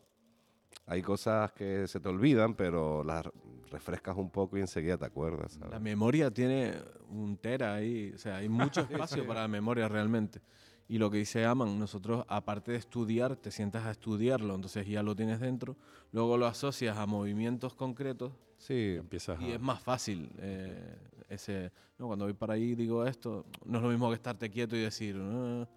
[0.85, 3.25] hay cosas que se te olvidan, pero las
[3.69, 5.53] refrescas un poco y enseguida te acuerdas.
[5.53, 5.71] ¿sabes?
[5.71, 6.73] La memoria tiene
[7.09, 10.41] un tera ahí, o sea, hay mucho espacio para la memoria realmente.
[10.89, 15.03] Y lo que dice Aman, nosotros aparte de estudiar, te sientas a estudiarlo, entonces ya
[15.03, 15.75] lo tienes dentro,
[16.13, 20.31] luego lo asocias a movimientos concretos Sí, Empiezas y a- es más fácil.
[20.39, 20.97] eh,
[21.29, 24.75] ese, no, cuando voy para ahí digo esto, no es lo mismo que estarte quieto
[24.75, 25.67] y decir, "Ah",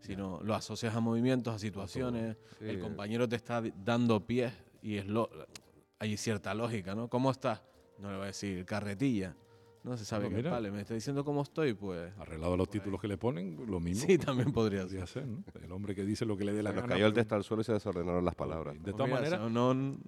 [0.00, 2.64] sino lo asocias a movimientos, a situaciones, sí.
[2.66, 5.28] el compañero te está dando pies y es lo,
[5.98, 7.08] hay cierta lógica, ¿no?
[7.08, 7.62] ¿Cómo estás?
[7.98, 9.34] No le voy a decir carretilla.
[9.82, 12.12] No se sabe qué vale, me está diciendo cómo estoy, pues.
[12.18, 14.04] arreglado los títulos que le ponen, lo mismo.
[14.04, 14.88] Sí, también podría ser.
[14.88, 15.44] podría ser, ¿no?
[15.62, 16.88] El hombre que dice lo que le dé la gana.
[16.88, 18.74] cayó el texto al suelo y se desordenaron las palabras.
[18.74, 19.40] De Pues todas maneras,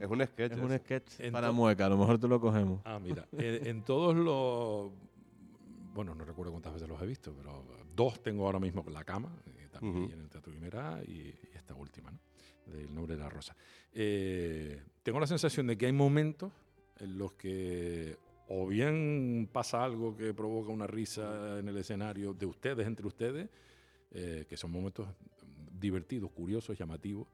[0.00, 0.52] Es un sketch.
[0.52, 2.80] es un sketch para mueca, a lo mejor te lo cogemos.
[2.84, 4.90] Ah, mira, en, en todos los.
[5.94, 9.04] Bueno, no recuerdo cuántas veces los he visto, pero dos tengo ahora mismo con la
[9.04, 10.52] cama, eh, también en el Teatro
[11.06, 12.18] y esta última, ¿no?
[12.66, 13.56] Del nombre de la rosa.
[13.92, 16.52] Eh, tengo la sensación de que hay momentos
[16.98, 18.16] en los que
[18.48, 23.48] o bien pasa algo que provoca una risa en el escenario de ustedes, entre ustedes,
[24.10, 25.06] eh, que son momentos
[25.78, 27.28] divertidos, curiosos, llamativos.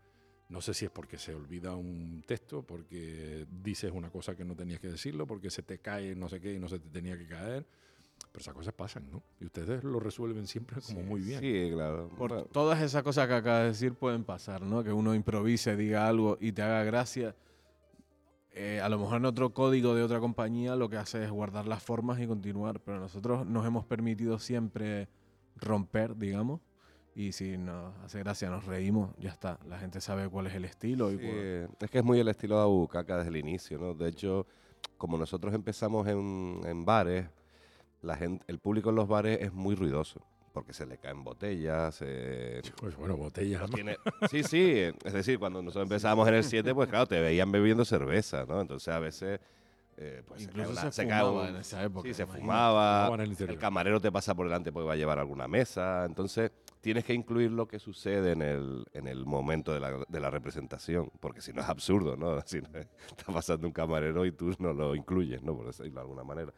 [0.49, 4.55] No sé si es porque se olvida un texto, porque dices una cosa que no
[4.55, 7.17] tenías que decirlo, porque se te cae no sé qué y no se te tenía
[7.17, 7.65] que caer.
[8.33, 9.23] Pero esas cosas pasan, ¿no?
[9.41, 11.41] Y ustedes lo resuelven siempre como muy bien.
[11.41, 12.09] Sí, claro.
[12.17, 14.83] Por Bueno, todas esas cosas que acabas de decir pueden pasar, ¿no?
[14.83, 17.37] Que uno improvise, diga algo y te haga gracia.
[18.57, 21.67] Eh, a lo mejor en otro código de otra compañía lo que hace es guardar
[21.67, 25.09] las formas y continuar, pero nosotros nos hemos permitido siempre
[25.57, 26.61] romper, digamos,
[27.17, 29.59] y si nos hace gracia nos reímos, ya está.
[29.69, 31.27] La gente sabe cuál es el estilo y Sí,
[31.81, 33.95] es que es muy el estilo de Abucaca desde el inicio, ¿no?
[33.95, 34.47] De hecho,
[34.99, 37.29] como nosotros empezamos en, en bares,
[38.05, 40.21] la gente, el público en los bares es muy ruidoso,
[40.53, 42.61] porque se le caen botellas, se...
[42.77, 43.63] Pues bueno, botellas.
[43.63, 43.97] no tiene-
[44.31, 44.73] Sí, sí,
[45.05, 48.61] es decir, cuando nosotros empezamos en el 7, pues claro, te veían bebiendo cerveza, ¿no?
[48.61, 49.41] Entonces a veces...
[49.97, 52.09] eh, pues se una- se, fumaba en esa época.
[52.09, 53.09] Sí, se fumaba.
[53.15, 53.37] En el.
[53.51, 56.05] El camarero te pasa por delante porque va a llevar alguna mesa.
[56.05, 60.21] Entonces, tienes que incluir lo que sucede en el, en el momento de la, de
[60.21, 61.11] la representación.
[61.21, 62.41] Porque si no es absurdo, ¿no?
[62.47, 65.57] Si no, está pasando un camarero y tú no lo incluyes, ¿no?
[65.57, 66.53] Por decirlo de alguna manera.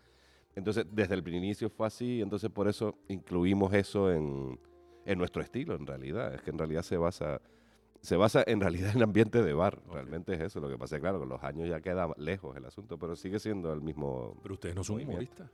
[0.56, 2.20] Entonces, desde el inicio fue así.
[2.20, 4.58] Entonces, por eso incluimos eso en,
[5.04, 6.34] en nuestro estilo, en realidad.
[6.34, 7.40] Es que en realidad se basa.
[8.00, 10.60] Se basa en realidad en ambiente de bar, realmente es eso.
[10.60, 13.38] Lo que pasa es claro, con los años ya queda lejos el asunto, pero sigue
[13.38, 15.50] siendo el mismo, Pero ustedes no son humoristas.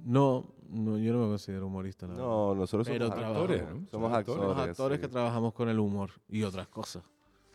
[0.00, 2.06] No, no, yo no me considero humorista.
[2.06, 2.26] la verdad.
[2.26, 3.86] No, nosotros somos actores, ¿no?
[3.88, 4.42] Somos actores.
[4.42, 4.70] Somos actores.
[4.70, 5.02] actores sí.
[5.02, 7.04] que trabajamos con el humor y otras cosas.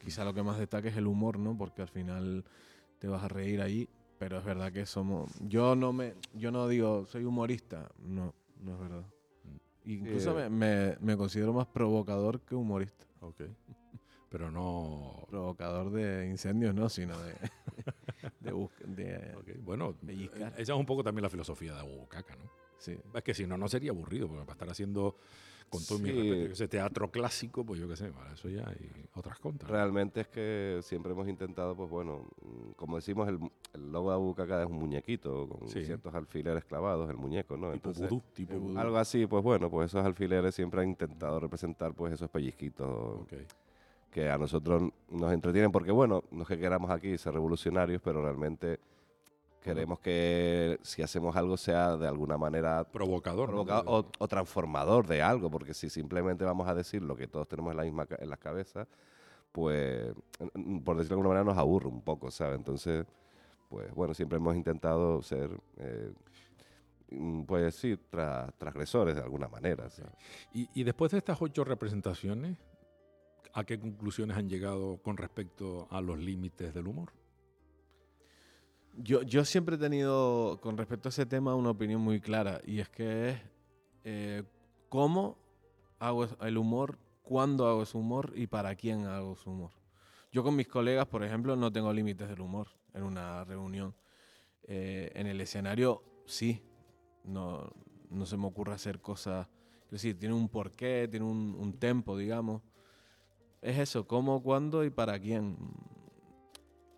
[0.03, 1.57] Quizá lo que más destaca es el humor, ¿no?
[1.57, 2.45] Porque al final
[2.99, 5.32] te vas a reír ahí, pero es verdad que somos...
[5.39, 9.05] Yo no me yo no digo soy humorista, no, no es verdad.
[9.86, 10.49] Incluso eh.
[10.49, 13.05] me, me- me considero más provocador que humorista.
[13.21, 13.41] Ok.
[14.29, 15.25] Pero no.
[15.27, 17.34] Provocador de incendios, no, sino de...
[19.63, 22.49] Bueno, esa es un poco también la filosofía de Abucaca, ¿no?
[22.77, 22.97] sí.
[23.13, 25.15] Es que si no, no sería aburrido, porque para estar haciendo,
[25.69, 26.12] con todo mi Sí.
[26.17, 29.71] respeto, ese teatro clásico, pues yo qué sé, para eso ya hay otras contras.
[29.71, 33.39] Realmente es que siempre hemos intentado, pues bueno, mm, como decimos, el,
[33.73, 35.86] el logo de Abucaca es un muñequito con Sí.
[35.86, 37.71] ciertos alfileres clavados, el muñeco, ¿no?
[37.71, 38.77] tipo Entonces, vudú, tipo vudú.
[38.79, 43.27] algo así, pues bueno, pues esos alfileres siempre han intentado representar pues esos pellizquitos
[44.12, 48.23] que a nosotros nos entretienen, porque bueno, no es que queramos aquí ser revolucionarios, pero
[48.23, 48.79] realmente
[49.62, 52.84] queremos que si hacemos algo sea de alguna manera
[53.50, 53.50] Provocador.
[53.88, 57.72] o, o transformador de algo, porque si simplemente vamos a decir lo que todos tenemos
[57.72, 58.88] en la misma en las cabezas,
[59.52, 60.13] pues
[60.54, 62.58] mm, por decirlo de alguna manera nos aburre un poco, ¿sabes?
[62.58, 63.06] Entonces,
[63.69, 66.12] pues bueno, siempre hemos intentado ser, eh,
[67.12, 69.89] mm, pues sí, tra- transgresores de alguna manera.
[69.89, 70.02] ¿sí?
[70.54, 72.58] Y, y después de estas ocho representaciones,
[73.54, 77.12] ¿a qué conclusiones han llegado con respecto a los límites del humor?
[78.97, 82.62] Yo, yo siempre he tenido, con respecto a ese tema, una opinión muy clara.
[82.65, 83.38] Y es que es
[84.04, 84.43] eh,
[84.89, 85.38] cómo
[85.99, 89.71] hago el humor, cuándo hago ese humor y para quién hago ese humor.
[90.32, 93.95] Yo con mis colegas, por ejemplo, no tengo límites del humor en una reunión.
[94.63, 96.62] Eh, en el escenario, sí.
[97.23, 97.71] No,
[98.10, 99.47] no se me ocurre hacer cosas...
[99.86, 102.62] Es decir, tiene un porqué, tiene un, un tempo, digamos.
[103.60, 105.58] Es eso, cómo, cuándo y para quién.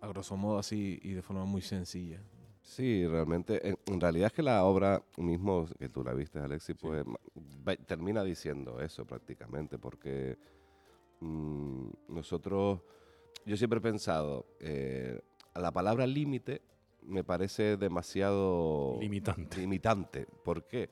[0.02, 2.20] A grosso modo así y de forma muy sencilla.
[2.60, 6.76] Sí, realmente, en, en realidad es que la obra mismo, que tú la viste, Alexis,
[6.80, 7.04] pues
[7.66, 10.36] va- termina diciendo eso prácticamente, porque
[11.20, 12.80] mm, nosotros,
[13.46, 15.20] yo siempre he pensado, eh,
[15.54, 16.62] la palabra límite
[17.02, 19.56] me parece demasiado Limitante.
[19.58, 20.26] limitante.
[20.44, 20.88] ¿Por qué?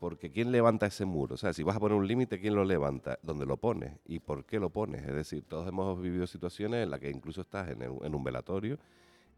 [0.00, 1.34] Porque ¿quién levanta ese muro?
[1.34, 3.18] O sea, si vas a poner un límite, ¿quién lo levanta?
[3.22, 3.92] ¿Dónde lo pones?
[4.06, 5.02] ¿Y por qué lo pones?
[5.06, 8.24] Es decir, todos hemos vivido situaciones en las que incluso estás en, el- en un
[8.24, 8.78] velatorio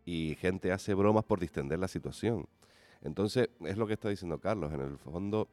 [0.04, 2.46] y gente hace bromas por distender la situación.
[3.02, 5.48] Entonces, es lo que está diciendo Carlos, en el fondo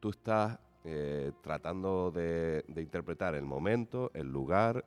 [0.00, 4.84] tú estás eh, tratando de, interpretar el momento, el lugar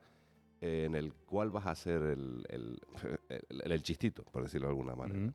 [0.60, 5.32] eh, en el cual vas a hacer el, el, chistito, por decirlo de alguna manera.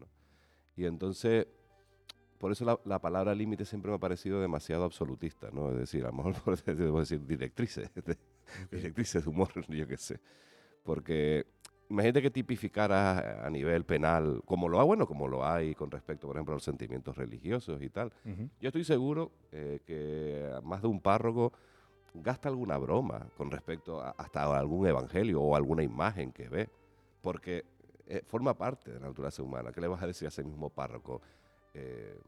[0.76, 1.46] Y entonces,
[2.42, 5.70] por eso la, palabra límite siempre me ha parecido demasiado absolutista, ¿no?
[5.70, 6.34] Es decir, a lo mejor
[6.76, 7.88] debo decir directrices,
[8.72, 10.18] directrices de humor, yo qué sé.
[10.82, 11.46] Porque
[11.88, 16.26] imagínate que tipificara a nivel penal, como lo ha, bueno, como lo hay con respecto,
[16.26, 18.12] por ejemplo, a los sentimientos religiosos y tal.
[18.60, 21.52] Yo estoy seguro eh, que más de un párroco
[22.12, 26.68] gasta alguna broma con respecto a, hasta algún evangelio o alguna imagen que ve,
[27.20, 27.64] porque
[28.08, 29.70] eh, forma parte de la naturaleza humana.
[29.70, 31.22] ¿Qué le vas a decir a ese mismo párroco?
[31.74, 32.18] Eh,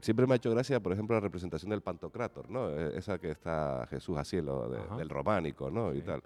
[0.00, 2.70] siempre me ha hecho gracia, por ejemplo, la representación del Pantocrátor, ¿no?
[2.70, 5.94] E, esa que está Jesús así, del románico, ¿no?
[5.94, 6.22] Y tal.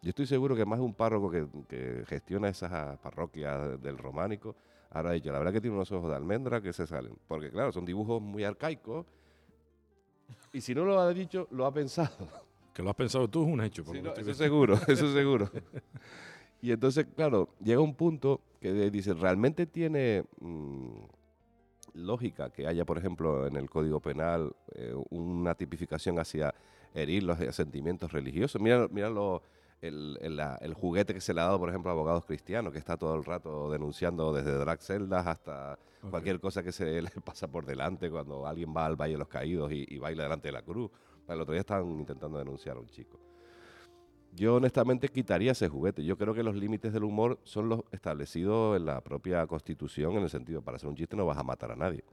[0.00, 4.54] Yo estoy seguro que más de un párroco que, gestiona esas parroquias del románico
[4.90, 7.14] habrá dicho, la verdad que tiene unos ojos de almendra que se salen.
[7.26, 9.06] Porque claro, son dibujos muy arcaicos.
[10.52, 12.28] Y si no lo ha dicho, lo ha pensado.
[12.78, 13.82] Que lo has pensado tú es un hecho.
[13.82, 15.50] Sí, eso seguro, eso seguro.
[16.62, 21.00] y entonces, claro, llega un punto que dice, ¿realmente tiene mm,
[21.98, 26.54] lógica que haya, por ejemplo, en el Código Penal eh, una tipificación hacia
[26.94, 28.60] herir los sentimientos religiosos?
[28.60, 29.42] Mira, mira lo
[29.80, 33.14] el, juguete que se le ha dado, por ejemplo, a abogados cristianos, que está todo
[33.14, 35.78] el rato denunciando desde drag celdas hasta
[36.10, 39.28] cualquier cosa que se le pasa por delante cuando alguien va al Valle de los
[39.28, 40.90] Caídos y, baila delante de la cruz.
[41.28, 43.18] El otro día estaban intentando denunciar a un chico.
[44.32, 46.04] Yo honestamente quitaría ese juguete.
[46.04, 50.22] Yo creo que los límites del humor son los establecidos en la propia Constitución, en
[50.22, 52.04] el sentido, para hacer un chiste no vas a matar a nadie.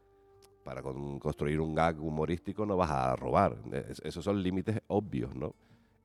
[0.64, 3.58] Para construir un gag humorístico no vas a robar.
[4.04, 5.54] esos son límites obvios, ¿no?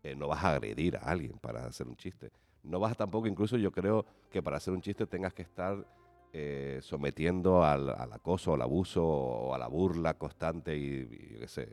[0.03, 2.31] Eh, no vas a agredir a alguien para hacer un chiste.
[2.63, 5.87] No vas tampoco, incluso yo creo que para hacer un chiste tengas que estar
[6.33, 11.69] eh, sometiendo al, acoso, al abuso o a la burla constante y, yo qué sé,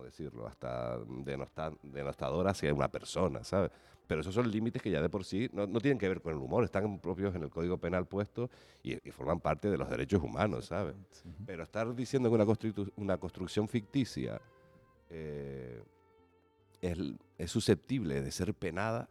[0.00, 0.46] ¿cómo decirlo?
[0.46, 0.98] Hasta
[1.82, 3.70] denostadora hacia una persona, ¿sabes?
[4.06, 6.38] Pero esos son límites que ya de por sí no, tienen que ver con el
[6.38, 8.50] humor, están propios en el Código Penal puesto
[8.82, 10.94] y, forman parte de los derechos humanos, ¿sabes?
[11.46, 12.46] Pero estar diciendo que una,
[12.96, 14.40] una construcción ficticia...
[15.10, 15.82] Eh,
[16.80, 19.08] es, susceptible de ser penada,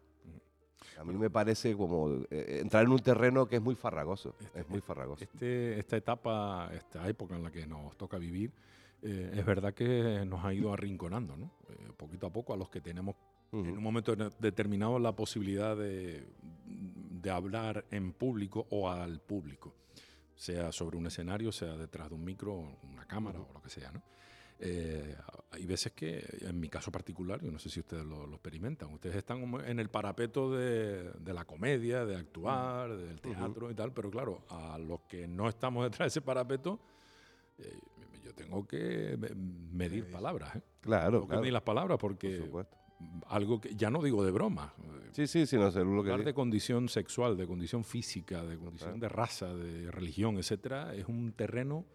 [0.98, 4.34] a mí me parece como eh, entrar en un terreno que es muy farragoso.
[4.40, 5.24] Este, es muy farragoso.
[5.24, 8.52] Este, esta etapa, esta época en la que nos toca vivir,
[9.02, 11.52] eh, es verdad que nos ha ido arrinconando, ¿no?
[11.70, 13.16] Eh, poquito a poco a los que tenemos
[13.52, 16.24] en un momento determinado la posibilidad de,
[16.66, 19.74] de, hablar en público o al público,
[20.36, 23.92] sea sobre un escenario, sea detrás de un micro, una cámara o lo que sea,
[23.92, 24.04] ¿no?
[24.62, 25.16] Eh,
[25.52, 29.16] hay veces que, en mi caso particular, yo no sé si ustedes lo, experimentan, ustedes
[29.16, 34.44] están en el parapeto de, la comedia, de actuar, del teatro y tal, pero claro,
[34.50, 36.80] a los que no estamos detrás de ese parapeto,
[37.60, 37.80] eh,
[38.24, 39.18] yo tengo que
[39.72, 40.56] medir palabras.
[40.56, 40.62] ¿eh?
[40.82, 42.50] Claro, tengo que medir las palabras porque
[43.28, 44.74] algo que ya no digo de broma.
[45.12, 49.54] Sí, sí, sino lo que de condición sexual, de condición física, de condición de raza,
[49.54, 51.86] de religión, etcétera, es un terreno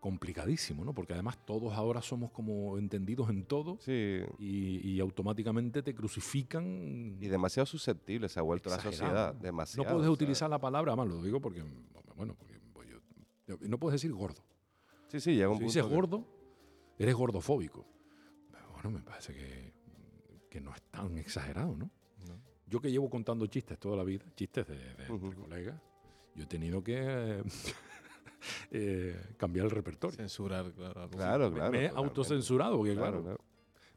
[0.00, 0.94] complicadísimo, ¿no?
[0.94, 4.20] Porque además todos ahora somos como entendidos en todo sí.
[4.38, 7.16] y, automáticamente te crucifican.
[7.20, 9.34] Y demasiado susceptible se ha vuelto la sociedad.
[9.34, 9.88] Demasiado.
[9.88, 11.62] No puedes utilizar la palabra, además lo digo porque,
[12.14, 12.56] bueno, porque
[13.46, 14.42] pues no puedes decir gordo.
[15.08, 16.26] Sí, sí, llega un si dices gordo,
[16.98, 17.86] eres gordofóbico.
[18.72, 19.72] bueno, me parece que,
[20.50, 21.90] que, no es tan exagerado, ¿no?
[22.68, 24.76] Yo que llevo contando chistes toda la vida, chistes de,
[25.36, 25.80] colegas,
[26.34, 27.44] yo he tenido que
[28.72, 30.16] eh, cambiar el repertorio.
[30.16, 31.08] Censurar, claro.
[31.08, 31.70] Claro, claro.
[31.70, 33.38] Me he autocensurado, porque claro,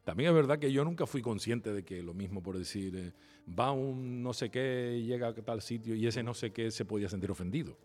[0.03, 3.13] También es verdad que yo nunca fui consciente de que lo mismo, por decir, eh,
[3.57, 6.85] va un no sé qué, llega a tal sitio y ese no sé qué se
[6.85, 7.75] podía sentir ofendido.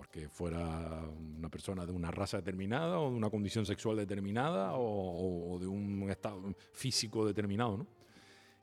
[0.00, 1.04] Porque fuera
[1.36, 6.08] una persona de una raza determinada o de una condición sexual determinada o, de un
[6.08, 7.86] estado físico determinado, ¿no?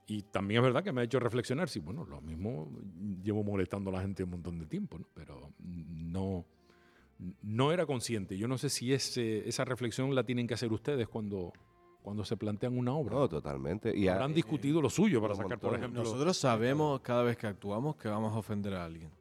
[0.07, 2.71] Y también es verdad que me ha hecho reflexionar, sí, bueno, lo mismo
[3.21, 5.05] llevo molestando a la gente un montón de tiempo, ¿no?
[5.13, 6.43] Pero no,
[7.43, 8.35] no era consciente.
[8.35, 11.53] Yo no sé si ese, esa reflexión la tienen que hacer ustedes cuando,
[12.01, 13.13] cuando se plantean una obra.
[13.13, 13.95] No, totalmente.
[13.95, 16.01] Y habrán discutido lo suyo para sacar, por ejemplo.
[16.01, 19.11] Nosotros sabemos cada vez que actuamos que vamos a ofender a alguien.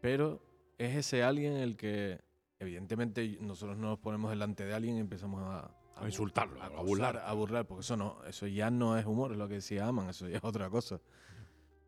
[0.00, 0.49] Pero
[0.80, 2.20] es ese alguien el que,
[2.58, 7.18] evidentemente, nosotros no nos ponemos delante de alguien y empezamos a, a, insultarlo, a, burlar.
[7.18, 10.08] A burlar, porque eso no, eso ya no es humor, es lo que decía Aman,
[10.08, 10.98] eso ya es otra cosa.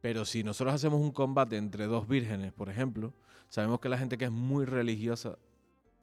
[0.02, 3.14] Pero si nosotros hacemos un combate entre dos vírgenes, por ejemplo,
[3.48, 5.38] sabemos que la gente que es muy religiosa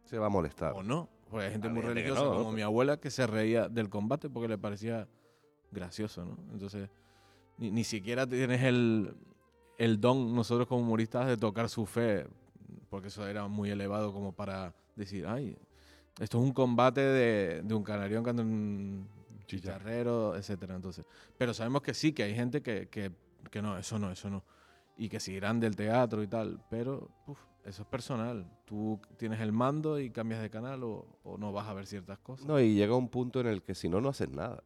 [0.05, 0.73] se va a molestar.
[0.73, 1.09] O no.
[1.29, 4.57] Porque hay gente muy religiosa, como mi abuela, que se reía del combate porque le
[4.57, 5.07] parecía
[5.69, 6.37] gracioso, ¿no?
[6.51, 6.89] Entonces,
[7.59, 9.15] ni, siquiera tienes el,
[9.77, 12.25] el don, nosotros como humoristas, de tocar su fe,
[12.89, 15.57] porque eso era muy elevado como para decir, ay,
[16.19, 19.07] esto es un combate de, de un canarión contra un
[19.45, 20.75] chicharrero, etcétera.
[20.75, 21.05] Entonces,
[21.37, 23.11] pero sabemos que sí, que hay gente que, que,
[23.49, 24.43] que no, eso no, eso no.
[24.97, 28.45] Y que seguirán del teatro y tal, pero uf, eso es personal.
[28.65, 32.19] Tú tienes el mando y cambias de canal o, o no vas a ver ciertas
[32.19, 32.45] cosas.
[32.45, 34.63] No, y llega un punto en el que si no, no haces nada.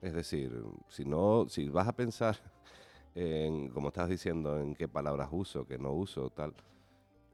[0.00, 0.52] Es decir,
[0.88, 2.36] si no, si vas a pensar
[3.14, 6.54] en, como estás diciendo, en qué palabras uso, qué no uso, tal,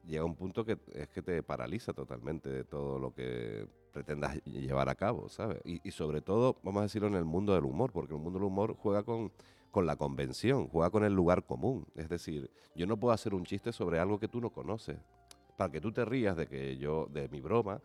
[0.06, 4.88] llega un punto que es que te paraliza totalmente de todo lo que pretendas llevar
[4.88, 5.60] a cabo, ¿sabes?
[5.64, 8.46] Y, sobre todo, vamos a decirlo, en el mundo del humor, porque el mundo del
[8.46, 9.32] humor juega con,
[9.70, 11.86] con la convención, juega con el lugar común.
[11.94, 14.98] Es decir, yo no puedo hacer un chiste sobre algo que tú no conoces.
[15.56, 17.80] Para que tú te rías de que yo, de mi broma,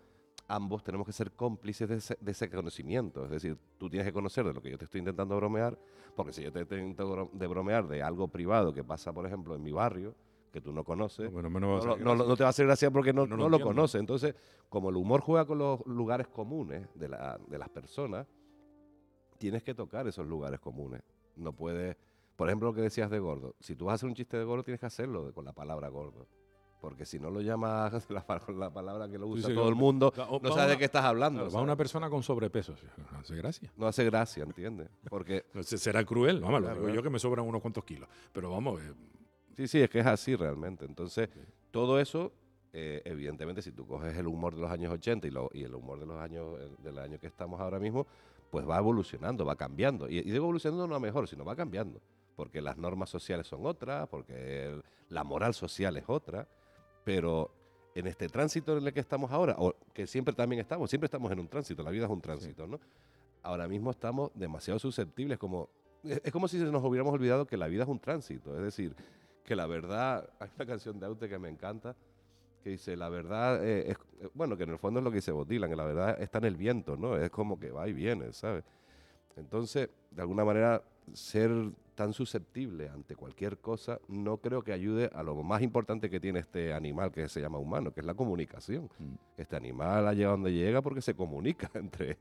[0.48, 3.26] ambos tenemos que ser cómplices de ese, de ese conocimiento.
[3.26, 5.78] Es decir, tú tienes que conocer de lo que yo te estoy intentando bromear,
[6.16, 9.62] porque si yo te intento de bromear de algo privado que pasa, por ejemplo, en
[9.62, 10.16] mi barrio,
[10.52, 13.60] que tú no conoces, Bueno, no, no- te va a hacer gracia porque no, lo
[13.60, 14.00] conoces.
[14.00, 14.36] Entonces,
[14.70, 18.28] como el humor juega con los lugares comunes de, la- de las personas,
[19.38, 21.02] tienes que tocar esos lugares comunes.
[21.36, 21.96] No puedes,
[22.36, 23.56] por ejemplo, lo que decías de gordo.
[23.60, 25.54] Si tú vas a hacer un chiste de gordo, tienes que hacerlo de- con la
[25.54, 26.28] palabra gordo.
[26.82, 30.14] Porque si no lo llamas la, la palabra que lo usa sí, todo el mundo,
[30.42, 31.42] no sabes de qué estás hablando.
[31.42, 32.74] Claro, va una persona con sobrepeso.
[33.12, 33.72] no hace gracia.
[33.76, 34.90] No hace gracia, ¿entiendes?
[35.10, 36.96] Porque Será cruel, vamos, lo digo claro.
[36.96, 38.08] yo que me sobran unos cuantos kilos.
[38.32, 38.94] Pero vamos, eh,
[39.60, 40.86] Sí, sí, es que es así realmente.
[40.86, 41.28] Entonces,
[41.70, 42.32] todo eso,
[42.72, 45.76] eh, evidentemente, si tú coges el humor de los años 80 y, lo- y el
[45.76, 48.08] humor de los años eh, del año que estamos ahora mismo,
[48.52, 50.08] pues va evolucionando, va cambiando.
[50.10, 52.00] Y, y digo evolucionando no a mejor, sino va cambiando.
[52.38, 56.48] Porque las normas sociales son otras, porque el- la moral social es otra.
[57.04, 57.52] Pero
[57.96, 61.30] en este tránsito en el que estamos ahora, o que siempre también estamos, siempre estamos
[61.34, 62.80] en un tránsito, la vida es un tránsito, ¿no?
[63.44, 65.68] Ahora mismo estamos demasiado susceptibles, como
[66.04, 68.96] es como si nos hubiéramos olvidado que la vida es un tránsito, es decir,
[69.50, 71.96] que la verdad, hay una canción de Aute que me encanta,
[72.64, 75.16] que dice, la verdad, eh, es, eh, bueno, que en el fondo es lo que
[75.16, 77.18] dice Bob Dylan, que la verdad está en el viento, ¿no?
[77.18, 78.64] Es como que va y viene, ¿sabes?
[79.36, 80.84] Entonces, de alguna manera,
[81.14, 81.50] ser
[82.00, 86.40] tan susceptible ante cualquier cosa no creo que ayude a lo más importante que tiene
[86.40, 88.90] este animal que se llama humano, que es la comunicación.
[89.00, 89.16] Mm.
[89.36, 92.18] Este animal ha llegado donde llega porque se comunica entre,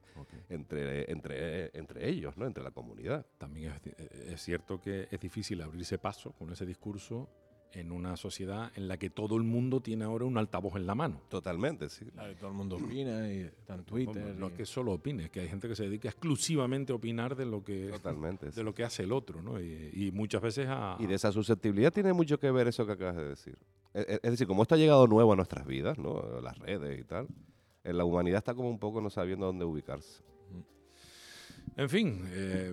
[0.49, 2.47] entre, entre, entre ellos, ¿no?
[2.47, 3.25] Entre la comunidad.
[3.39, 7.29] también es, es cierto que es difícil abrirse paso con ese discurso
[7.73, 10.95] en una sociedad en la que todo el mundo tiene ahora un altavoz en la
[10.95, 11.21] mano.
[11.29, 12.07] Totalmente, sí.
[12.07, 14.23] Claro, y todo el mundo opina y está en Twitter.
[14.23, 16.93] Vamos, no y- es que solo opine, es que hay gente que se dedica exclusivamente
[16.93, 18.47] a opinar de lo que, Totalmente.
[18.47, 18.63] de sí.
[18.63, 19.61] lo que hace el otro, ¿no?
[19.61, 20.97] Y, y muchas veces a...
[20.99, 23.57] Y de esa susceptibilidad tiene mucho que ver eso que acabas de decir.
[23.95, 26.41] Es decir, como esto ha llegado nuevo a nuestras vidas, ¿no?
[26.41, 27.27] Las redes y tal,
[27.85, 30.23] eh, la humanidad está como un poco no sabiendo dónde ubicarse.
[31.77, 32.73] En fin, eh,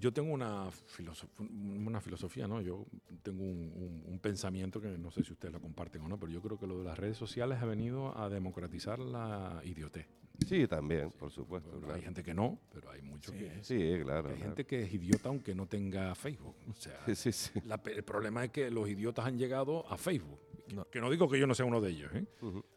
[0.00, 2.60] yo tengo una, filosof- una filosofía, ¿no?
[2.60, 2.86] Yo
[3.22, 6.32] tengo un, un- un pensamiento que no sé si ustedes lo comparten o no, pero
[6.32, 10.06] yo creo que lo de las redes sociales ha venido a democratizar la idiotez.
[10.48, 11.78] Sí, también, por supuesto.
[11.78, 11.94] Claro.
[11.94, 13.62] Hay gente que no, pero hay muchos que...
[13.62, 14.30] Sí, claro.
[14.30, 14.38] Hay claro.
[14.38, 16.56] gente que es idiota aunque no tenga Facebook.
[16.70, 17.60] O sea, Sí, sí, sí.
[17.66, 20.40] la pe- el problema es que los idiotas han llegado a Facebook.
[20.74, 20.86] No.
[20.88, 22.24] Que no digo que yo no sea uno de ellos, ¿eh?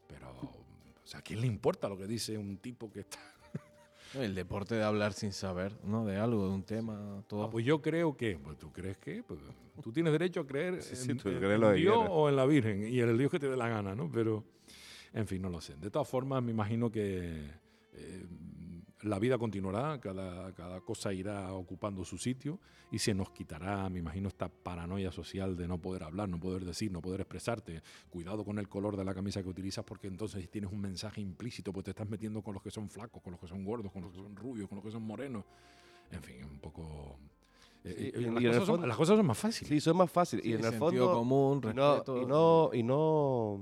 [0.07, 3.19] Pero, o sea, ¿a quién le importa lo que dice un tipo que está...
[4.15, 6.06] El deporte de hablar sin saber, ¿no?
[6.06, 7.43] De algo, de un tema, todo.
[7.43, 9.39] Ah, pues yo creo que, pues tú crees que, pues,
[9.82, 12.36] tú tienes derecho a creer Sí, sí, en, tú crees en lo Dios o en
[12.36, 14.10] la Virgen y en el Dios que te dé la gana, ¿no?
[14.12, 14.43] Pero,
[15.13, 15.76] en fin, no lo sé.
[15.76, 17.49] De todas formas, me imagino que
[17.93, 18.26] eh,
[19.03, 22.59] la vida continuará, cada, cada cosa irá ocupando su sitio
[22.91, 26.63] y se nos quitará, me imagino, esta paranoia social de no poder hablar, no poder
[26.65, 27.81] decir, no poder expresarte.
[28.09, 31.71] Cuidado con el color de la camisa que utilizas porque entonces tienes un mensaje implícito,
[31.73, 34.01] pues te estás metiendo con los que son flacos, con los que son gordos, con
[34.03, 35.43] los que son rubios, con los que son morenos.
[36.11, 37.17] En fin, un poco...
[37.83, 39.69] eh, Sí, eh, y- las, cosas el son, fondo- las cosas son más fáciles.
[39.69, 40.43] Sí, son más fáciles.
[40.45, 41.11] Sí, y en el fondo.
[41.11, 42.21] común, y no, respeto.
[42.21, 43.59] y no, y no,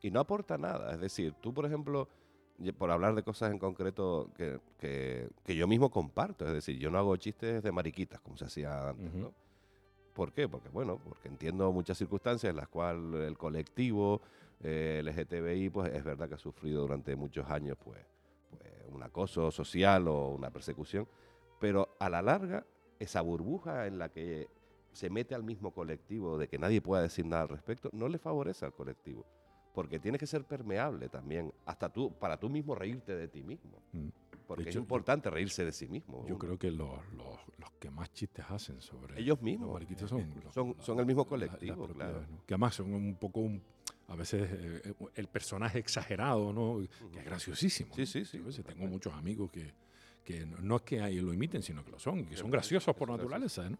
[0.00, 0.94] y no aporta nada.
[0.94, 2.08] Es decir, tú, por ejemplo,
[2.78, 6.90] por hablar de cosas en concreto que, que- que yo mismo comparto, es decir, yo
[6.90, 9.18] no hago chistes de mariquitas como se hacía antes, Ujú.
[9.18, 9.34] ¿no?
[10.12, 10.48] ¿Por qué?
[10.48, 14.20] Porque, bueno, porque entiendo muchas circunstancias en las cuales el colectivo
[14.60, 18.04] eh, LGTBI, pues es verdad que ha sufrido durante muchos años, pues,
[18.50, 21.06] pues, un acoso social o una persecución,
[21.60, 22.66] pero a la larga,
[22.98, 24.48] esa burbuja en la que
[24.92, 28.18] se mete al mismo colectivo de que nadie pueda decir nada al respecto, no le
[28.18, 29.24] favorece al colectivo.
[29.78, 33.80] Porque tienes que ser permeable también, hasta tú, para tú mismo reírte de ti mismo.
[33.92, 34.08] Mm.
[34.44, 36.22] Porque De es hecho, yo- importante reírse de sí mismo.
[36.26, 36.38] Yo uno.
[36.38, 39.68] creo que los, los, los que más chistes hacen sobre Ellos mismos.
[39.68, 41.94] los mariquitos son, los- Son- la- son el mismo la- colectivo, las claro.
[41.94, 42.44] propiedades, ¿no?
[42.44, 43.62] Que además son un poco, un-
[44.08, 46.80] a veces, eh, el personaje exagerado, ¿no?
[47.12, 47.94] Que es graciosísimo.
[47.94, 48.06] Sí, ¿no?
[48.06, 49.72] sí, sí, a veces tengo muchos amigos que,
[50.24, 53.70] que no, es que lo imiten, sino que lo son, que son graciosos por naturaleza,
[53.70, 53.78] ¿no?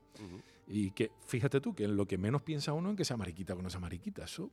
[0.69, 3.63] Y que fíjate tú que lo que menos piensa uno en que sea mariquita o
[3.63, 4.51] no sea mariquita, eso.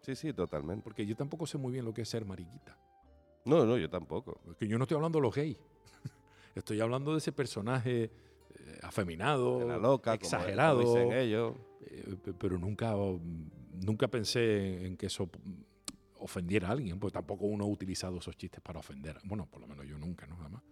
[0.00, 0.82] Sí, sí, totalmente.
[0.82, 2.76] Porque yo tampoco sé muy bien lo que es ser mariquita.
[3.44, 4.40] No, no, yo tampoco.
[4.44, 5.56] Porque yo no estoy hablando de los gays.
[6.54, 10.80] estoy hablando de ese personaje eh, afeminado, la loca, exagerado.
[10.80, 11.54] dicen ellos.
[11.82, 12.94] Eh, pero nunca,
[13.74, 15.30] nunca pensé en que eso
[16.18, 19.18] ofendiera a alguien, porque tampoco uno ha utilizado esos chistes para ofender.
[19.24, 20.36] Bueno, por lo menos yo nunca, ¿no?
[20.36, 20.62] Jamás.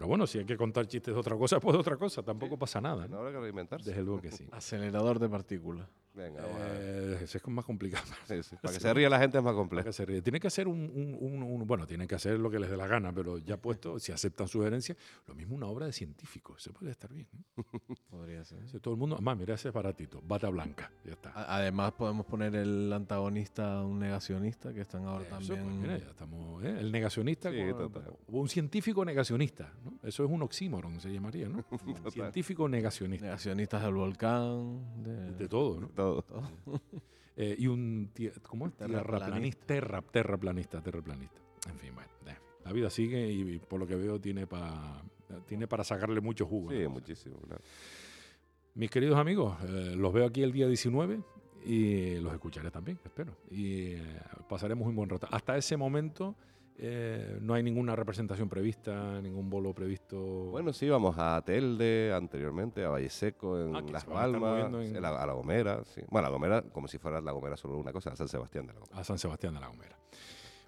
[0.00, 2.56] Pero bueno, si hay que contar chistes de otra cosa, pues de otra cosa, tampoco
[2.56, 3.06] pasa nada.
[3.06, 3.90] No, habrá que reinventarse.
[3.90, 4.48] Desde luego que sí.
[4.50, 5.86] Acelerador de partículas.
[6.14, 8.04] Venga, eh, ese es más complicado.
[8.62, 9.90] Para que se ría la gente es más complejo.
[10.22, 13.38] Tiene que hacer un, Bueno, tiene que hacer lo que les dé la gana, pero
[13.38, 14.96] ya puesto, si aceptan sugerencias,
[15.26, 16.56] lo mismo una obra de científico.
[16.56, 17.28] Eso podría estar bien.
[18.08, 18.58] Podría ser.
[18.80, 19.16] todo el mundo.
[19.16, 20.20] Además, mira, ese es baratito.
[20.22, 20.90] Bata blanca.
[21.04, 21.32] Ya está.
[21.34, 25.80] Además, podemos poner el antagonista, un negacionista, que están ahora pues, también.
[25.80, 26.64] mira, ya estamos.
[26.64, 26.76] ¿eh?
[26.80, 27.50] El negacionista.
[28.28, 29.72] un científico negacionista.
[29.84, 29.89] ¿no?
[30.02, 31.64] Eso es un oxímoron, se llamaría, ¿no?
[32.10, 33.26] científico negacionista.
[33.26, 35.02] Negacionistas del volcán.
[35.02, 36.24] De, de todo, ¿no?
[37.36, 38.10] Eh, y un,
[38.42, 38.74] ¿cómo es?
[38.74, 39.66] Terraplanista.
[39.66, 41.40] Terra, terraplanista, terraplanista.
[41.70, 42.10] En fin, bueno,
[42.64, 45.02] la vida sigue y, por lo que veo tiene, para
[45.46, 46.70] tiene para sacarle mucho jugo.
[46.70, 47.36] Sí, muchísimo.
[48.74, 51.20] Mis queridos amigos, eh, los veo aquí el día 19
[51.64, 53.36] y los escucharé también, espero.
[53.50, 55.26] Y eh, pasaremos un buen rato.
[55.30, 56.36] Hasta ese momento
[56.82, 60.18] eh, no hay ninguna representación prevista, ningún bolo previsto.
[60.18, 65.32] Bueno, sí, vamos a Telde anteriormente, a Valle Seco, en ah, Las Palmas, a, la,
[65.34, 65.84] Gomera.
[65.84, 66.00] Sí.
[66.08, 68.72] Bueno, La Gomera, como si fuera La Gomera solo una cosa, a San Sebastián de
[68.72, 68.98] la Gomera.
[68.98, 69.98] A San Sebastián de la Gomera.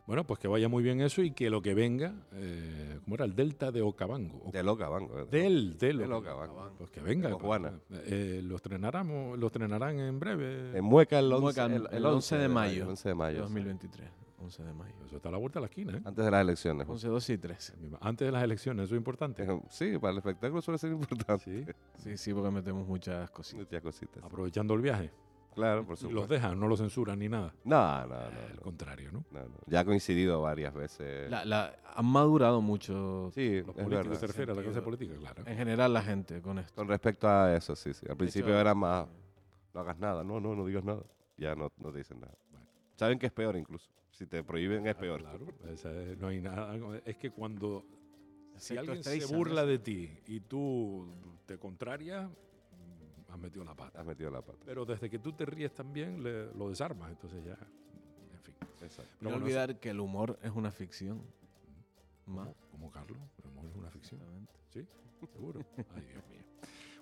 [0.07, 3.25] Bueno, pues que vaya muy bien eso y que lo que venga, eh, ¿cómo era?
[3.25, 4.51] El Delta de Ocabango.
[4.53, 5.21] Del Ocabango.
[5.21, 5.27] Eh.
[5.31, 6.73] Del, del, Ocabango.
[6.77, 7.33] Pues que venga.
[7.33, 7.81] Juana.
[7.91, 10.77] Eh, lo, estrenarán, lo estrenarán en breve.
[10.77, 12.89] En Mueca el 11, el, 11 de mayo.
[12.89, 13.41] 11 de mayo.
[13.43, 14.23] 2023.
[14.43, 14.95] 11 de mayo.
[15.07, 16.03] Eso está a la vuelta de la esquina, ¿eh?
[16.05, 16.89] Antes de las elecciones.
[16.89, 17.75] 11, 12 y 13.
[18.01, 19.47] Antes de las elecciones, eso es importante.
[19.69, 21.39] Sí, para el espectáculo suele ser importante.
[21.39, 21.65] Sí,
[21.99, 23.67] sí, sí porque metemos muchas cositas.
[23.67, 24.25] Muchas cositas.
[24.25, 25.11] Aprovechando el viaje.
[25.55, 26.21] Claro, por supuesto.
[26.21, 27.55] los dejan, no los censuran ni nada.
[27.65, 28.15] No, no, no.
[28.15, 29.25] Al contrario, ¿no?
[29.67, 31.31] Ya ha coincidido varias veces.
[31.31, 33.31] La, han madurado mucho.
[33.35, 35.43] Sí, los políticos se refiere a la clase política, claro.
[35.47, 36.75] En general, la gente con esto.
[36.75, 38.07] Con respecto a eso, sí, sí.
[38.09, 39.07] Al principio era más.
[39.75, 41.03] No hagas nada, no, no, no digas nada.
[41.37, 42.35] Ya no, no dicen nada.
[42.97, 43.91] Saben que es peor incluso.
[44.13, 45.21] Si te prohíben es peor.
[45.21, 45.47] Claro,
[46.19, 46.77] no hay nada.
[47.05, 47.85] Es que cuando
[48.57, 51.13] si alguien se burla de ti y tú
[51.47, 52.31] te contrarias,
[53.29, 54.01] has metido la pata.
[54.01, 54.59] Has metido la pata.
[54.67, 57.11] Pero desde que tú te ríes también, lo desarmas.
[57.11, 57.57] Entonces ya,
[58.33, 58.55] en fin.
[58.83, 59.11] Exacto.
[59.21, 61.23] No olvidar que el humor es una ficción.
[62.27, 62.49] ¿Más?
[62.71, 64.21] Como Carlos, el humor es una ficción.
[64.73, 64.87] ¿Sí?
[65.33, 65.61] Seguro.
[65.77, 66.43] Ay, Dios mío.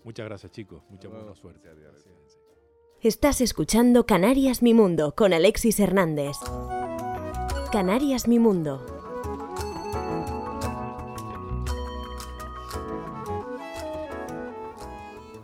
[0.05, 0.83] Muchas gracias, chicos.
[0.89, 1.69] Mucha buena suerte.
[3.03, 6.37] Estás escuchando Canarias Mi Mundo con Alexis Hernández.
[7.73, 8.85] Canarias Mi Mundo.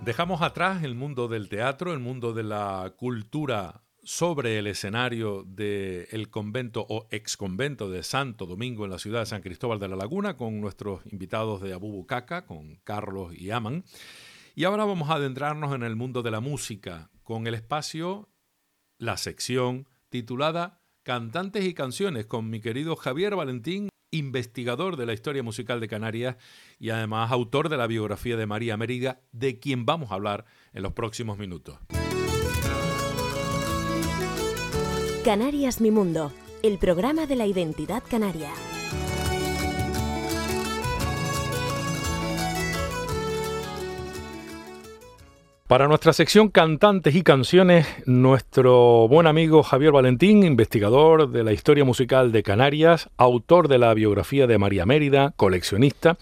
[0.05, 6.29] Dejamos atrás el mundo del teatro, el mundo de la cultura sobre el escenario del
[6.29, 9.95] convento o ex convento de Santo Domingo en la ciudad de San Cristóbal de la
[9.95, 13.85] Laguna con nuestros invitados de Abubucaca, con Carlos y Aman.
[14.57, 18.29] Y ahora vamos a adentrarnos en el mundo de la música con el espacio,
[18.99, 25.45] la sección titulada Cantantes y Canciones con mi querido Javier Valentín, investigador de la historia
[25.45, 26.35] musical de Canarias
[26.81, 30.83] y además autor de la biografía de María Mérida, de quien vamos a hablar en
[30.83, 31.79] los próximos minutos.
[35.25, 36.33] Canarias Mi Mundo,
[36.65, 38.51] el programa de la identidad canaria.
[45.67, 51.85] Para nuestra sección Cantantes y Canciones, nuestro buen amigo Javier Valentín, investigador de la historia
[51.85, 56.19] musical de Canarias, autor de la biografía de María Mérida, coleccionista,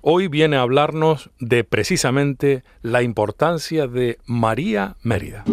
[0.00, 5.44] hoy viene a hablarnos de precisamente la importancia de María Mérida.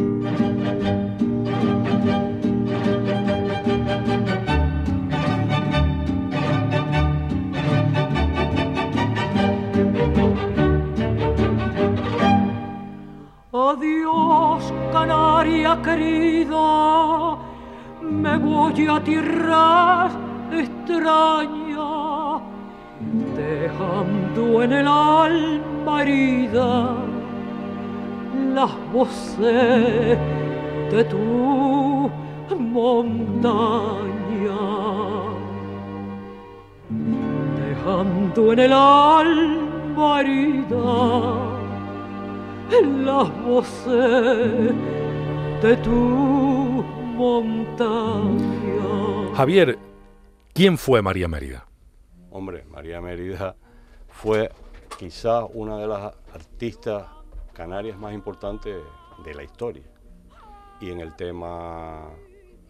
[15.04, 17.38] Canaria querida,
[18.02, 20.12] me voy a tierras
[20.52, 22.42] extrañas,
[23.36, 26.96] dejando en el alma herida
[28.54, 30.18] las voces
[30.92, 32.10] de tu
[32.58, 33.34] montaña.
[37.66, 41.63] Dejando en el alma herida
[42.70, 44.74] las voces
[45.62, 45.92] de tu
[47.16, 48.44] montaña.
[49.36, 49.78] Javier,
[50.54, 51.66] ¿quién fue María Mérida?
[52.32, 53.56] Hombre, María Mérida
[54.10, 54.52] fue
[54.98, 57.08] quizás una de las artistas
[57.54, 58.76] canarias más importantes
[59.24, 59.84] de la historia.
[60.82, 62.10] Y en el tema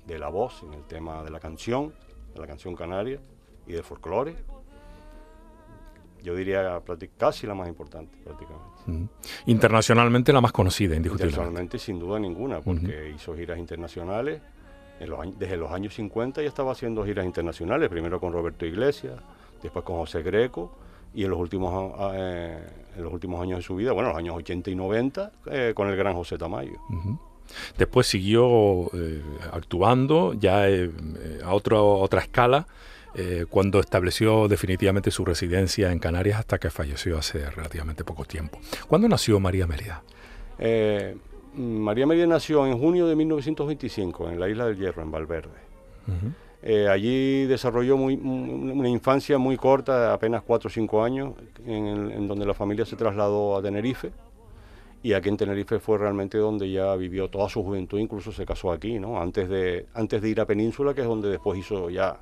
[0.05, 1.93] de la voz, en el tema de la canción,
[2.33, 3.19] de la canción canaria
[3.65, 4.35] y de folclore,
[6.23, 6.81] yo diría
[7.17, 9.09] casi la más importante prácticamente.
[9.45, 11.35] Internacionalmente la más conocida, indiscutiblemente.
[11.35, 14.41] Internacionalmente sin duda ninguna, porque hizo giras internacionales.
[15.37, 19.15] desde los años 50 ya estaba haciendo giras internacionales, primero con Roberto Iglesias,
[19.61, 20.77] después con José Greco,
[21.13, 24.17] y en los últimos, ah, eh, en los últimos años de su vida, bueno, los
[24.17, 26.79] años 80 y 90, eh, con el gran José Tamayo.
[27.77, 29.21] Después siguió eh,
[29.51, 30.65] actuando ya
[31.43, 32.65] a otro, otra escala
[33.15, 38.59] eh, cuando estableció definitivamente su residencia en Canarias hasta que falleció hace relativamente poco tiempo.
[38.87, 40.03] ¿Cuándo nació María Mérida?
[40.57, 41.15] Eh,
[41.55, 45.73] María Mérida nació en junio de 1925 en la isla del Hierro, en Valverde.
[46.63, 51.33] Eh, allí desarrolló una infancia muy corta, apenas 4 o 5 años,
[51.67, 54.11] en, donde la familia se trasladó a Tenerife.
[55.03, 58.71] Y aquí en Tenerife fue realmente donde ya vivió toda su juventud, incluso se casó
[58.71, 59.21] aquí, ¿no?
[59.21, 62.17] Antes de, antes de ir a Península, que es donde después hizo ya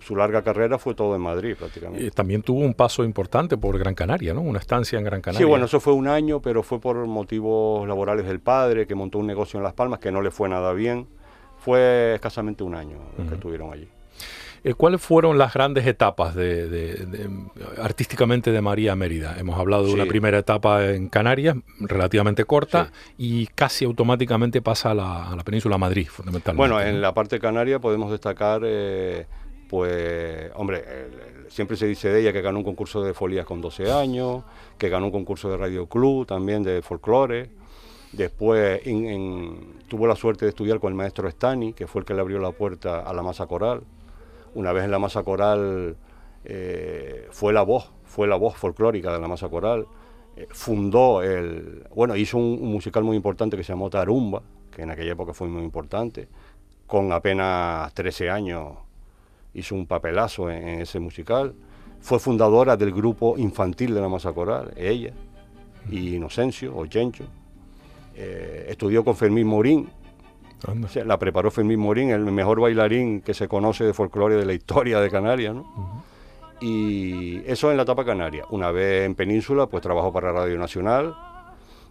[0.00, 2.10] su larga carrera fue todo en Madrid prácticamente.
[2.10, 4.42] también tuvo un paso importante por Gran Canaria, ¿no?
[4.42, 5.44] Una estancia en Gran Canaria.
[5.44, 9.18] Sí, bueno, eso fue un año, pero fue por motivos laborales del padre, que montó
[9.18, 11.06] un negocio en Las Palmas que no le fue nada bien.
[11.58, 12.98] Fue escasamente un año
[13.28, 13.88] que estuvieron allí.
[14.66, 16.98] Eh, ¿Cuáles fueron las grandes etapas de,
[17.80, 19.36] artísticamente de María Mérida?
[19.38, 24.94] Hemos hablado de una primera etapa en Canarias, relativamente corta, y casi automáticamente pasa a
[25.36, 26.56] la, península Madrid, fundamentalmente.
[26.56, 29.26] Bueno, en la parte canaria podemos destacar, eh,
[29.70, 30.82] pues, hombre,
[31.46, 34.42] siempre se dice de ella que ganó un concurso de folías con 12 años,
[34.78, 37.50] que ganó un concurso de Radio Club también de folclore.
[38.10, 38.80] Después
[39.86, 42.40] tuvo la suerte de estudiar con el maestro Stani, que fue el que le abrió
[42.40, 43.84] la puerta a la masa coral
[44.56, 45.96] una vez en la masa coral
[46.44, 49.86] eh, fue la voz, fue la voz folclórica de la masa coral,
[50.34, 54.90] eh, fundó el, bueno, hizo un, musical muy importante que se llamó Tarumba, que en
[54.90, 56.28] aquella época fue muy importante,
[56.86, 58.72] con apenas 13 años
[59.52, 61.54] hizo un papelazo en, ese musical,
[62.00, 65.12] fue fundadora del grupo infantil de la masa coral, ella,
[65.90, 67.24] y Inocencio o Chencho,
[68.14, 69.90] eh, estudió con Fermín Morín,
[71.04, 75.00] la preparó Fermín Morín, el mejor bailarín que se conoce de folclore de la historia
[75.00, 75.56] de Canarias,
[76.60, 78.44] Y eso en la etapa canaria.
[78.50, 81.14] Una vez en Península, pues trabajó para Radio Nacional,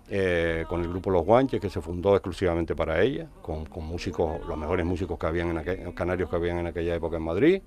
[0.09, 4.57] eh, con el grupo Los Guanches, que se fundó exclusivamente para ella, con, músicos, los
[4.57, 7.61] mejores músicos que habían en canarios que habían en aquella época en Madrid.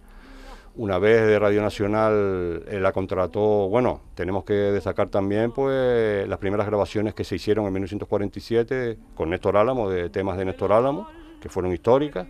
[0.77, 6.39] Una vez de Radio Nacional eh, la contrató, bueno, tenemos que destacar también pues las
[6.39, 11.09] primeras grabaciones que se hicieron en 1947 con Néstor Álamo, de temas de Néstor Álamo,
[11.41, 12.27] que fueron históricas,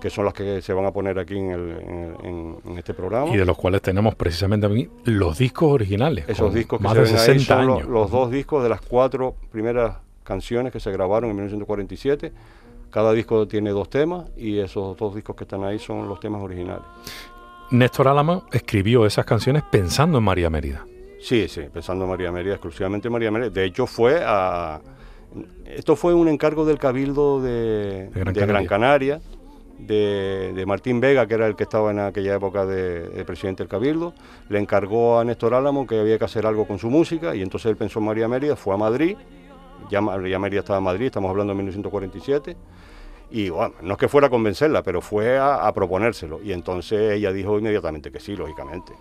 [0.00, 3.32] que son las que se van a poner aquí en, este programa.
[3.34, 4.68] Y de los cuales tenemos precisamente
[5.04, 6.28] los discos originales.
[6.28, 7.84] Esos discos que más se de 60 años.
[7.88, 12.32] Los, dos discos de las cuatro primeras canciones que se grabaron en 1947.
[12.90, 16.42] Cada disco tiene dos temas y esos dos discos que están ahí son los temas
[16.42, 16.84] originales.
[17.70, 20.86] Néstor Álamo escribió esas canciones pensando en María Mérida.
[21.20, 23.50] Sí, sí, pensando en María Mérida, exclusivamente en María Mérida.
[23.50, 24.80] De hecho, fue a.
[25.66, 29.20] Esto fue un encargo del Cabildo de, Gran, Canaria,
[29.78, 34.14] de, Martín Vega, que era el que estaba en aquella época de, presidente del Cabildo.
[34.48, 37.70] Le encargó a Néstor Álamo que había que hacer algo con su música y entonces
[37.70, 39.16] él pensó en María Mérida, fue a Madrid.
[39.90, 42.56] Ya María Mérida estaba en Madrid, estamos hablando de 1947
[43.30, 46.40] y bueno, no es que fuera a convencerla, pero fue a, proponérselo.
[46.42, 48.94] Y entonces ella dijo inmediatamente que sí, lógicamente.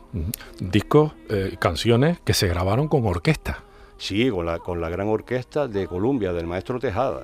[0.59, 3.63] Discos, eh, canciones que se grabaron con orquesta.
[3.97, 7.23] Sí, con la, con la gran orquesta de Colombia, del maestro Tejada,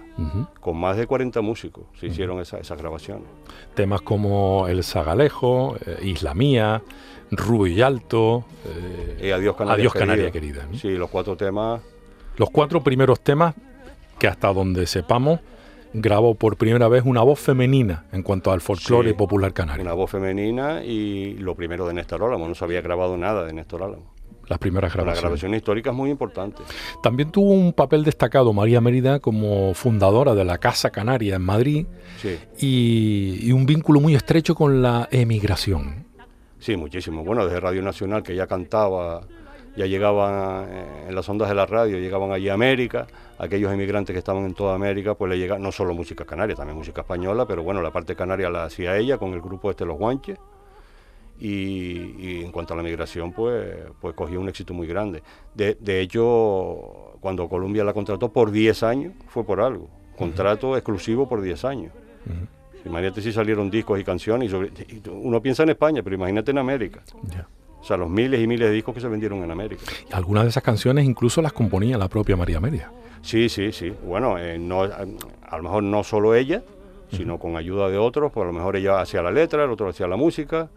[0.59, 3.27] con más de 40 músicos se hicieron esas grabaciones.
[3.75, 6.81] Temas como El Zagalejo, eh, Isla Mía,
[7.29, 8.45] Rubio y Alto,
[9.19, 9.55] eh, Adiós
[9.93, 10.67] Canaria, querida.
[10.73, 11.81] Sí, los cuatro temas.
[12.37, 13.53] Los cuatro primeros temas
[14.17, 15.41] que hasta donde sepamos
[15.93, 19.83] grabó por primera vez una voz femenina en cuanto al folclore popular canario.
[19.83, 23.53] Una voz femenina y lo primero de Néstor Álamo, no se había grabado nada de
[23.53, 24.13] Néstor Álamo.
[24.47, 25.21] Las primeras grabaciones.
[25.21, 26.63] La grabación histórica es muy importante.
[27.01, 31.85] También tuvo un papel destacado María Mérida como fundadora de la Casa Canaria en Madrid
[32.59, 36.07] y, un vínculo muy estrecho con la emigración.
[36.59, 37.23] Sí, muchísimo.
[37.23, 39.21] Bueno, desde Radio Nacional, que ya cantaba,
[39.75, 43.07] ya llegaban eh, en las ondas de la radio, llegaban allí a América,
[43.37, 46.77] aquellos inmigrantes que estaban en toda América, pues le llega no solo música canaria, también
[46.77, 49.97] música española, pero bueno, la parte canaria la hacía ella con el grupo este Los
[49.97, 50.37] Guanches.
[51.39, 55.23] Y, en cuanto a la migración, pues, pues cogió un éxito muy grande.
[55.53, 59.89] De, hecho, cuando Colombia la contrató por 10 años, fue por algo.
[60.15, 61.91] Contrato exclusivo por 10 años.
[62.85, 64.53] Imagínate si salieron discos y canciones.
[64.53, 67.03] Y uno piensa en España, pero imagínate en América.
[67.83, 69.83] O sea, los miles y miles de discos que se vendieron en América.
[70.13, 72.89] Algunas de esas canciones incluso las componía la propia María Mérida.
[73.21, 73.91] Sí, sí, sí.
[74.05, 76.63] Bueno, eh, no, a lo mejor no solo ella,
[77.11, 79.89] sino con ayuda de otros, pues a lo mejor ella hacía la letra, el otro
[79.89, 80.69] hacía la música,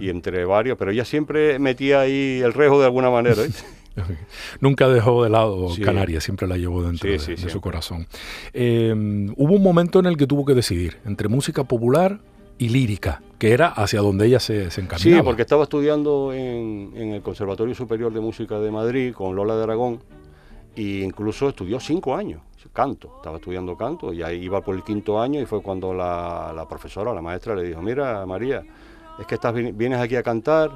[0.00, 3.40] y entre varios, pero ella siempre metía ahí el rejo de alguna manera.
[3.40, 3.50] ¿eh?
[4.60, 8.08] Nunca dejó de lado Canarias, siempre la llevó dentro de, su corazón.
[8.52, 8.92] Eh,
[9.36, 12.18] hubo un momento en el que tuvo que decidir entre música popular
[12.58, 15.20] y lírica, que era hacia donde ella se, se encaminaba.
[15.20, 19.56] Sí, porque estaba estudiando en, en, el Conservatorio Superior de Música de Madrid con Lola
[19.56, 20.00] de Aragón
[20.76, 22.42] e incluso estudió cinco años
[22.72, 26.52] canto, estaba estudiando canto y ahí iba por el quinto año y fue cuando la,
[26.54, 28.64] la profesora, la maestra le dijo, mira María,
[29.18, 30.70] es que estás, vienes aquí a cantar,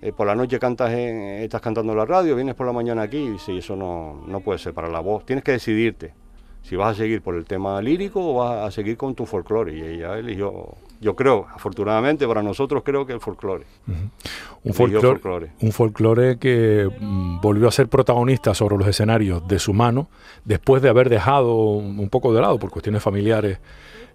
[0.00, 3.18] eh, por la noche cantas estás cantando en la radio, vienes por la mañana aquí,
[3.18, 6.14] y dice, eso no, no puede ser para la voz, tienes que decidirte
[6.68, 9.76] si vas a seguir por el tema lírico o vas a seguir con tu folclore.
[9.76, 13.64] Y ella eligió yo creo, afortunadamente para nosotros creo que el folclore.
[14.64, 19.72] Un folclore, un folclore que mm, volvió a ser protagonista sobre los escenarios de su
[19.72, 20.08] mano
[20.44, 23.58] después de haber dejado un poco de lado por cuestiones familiares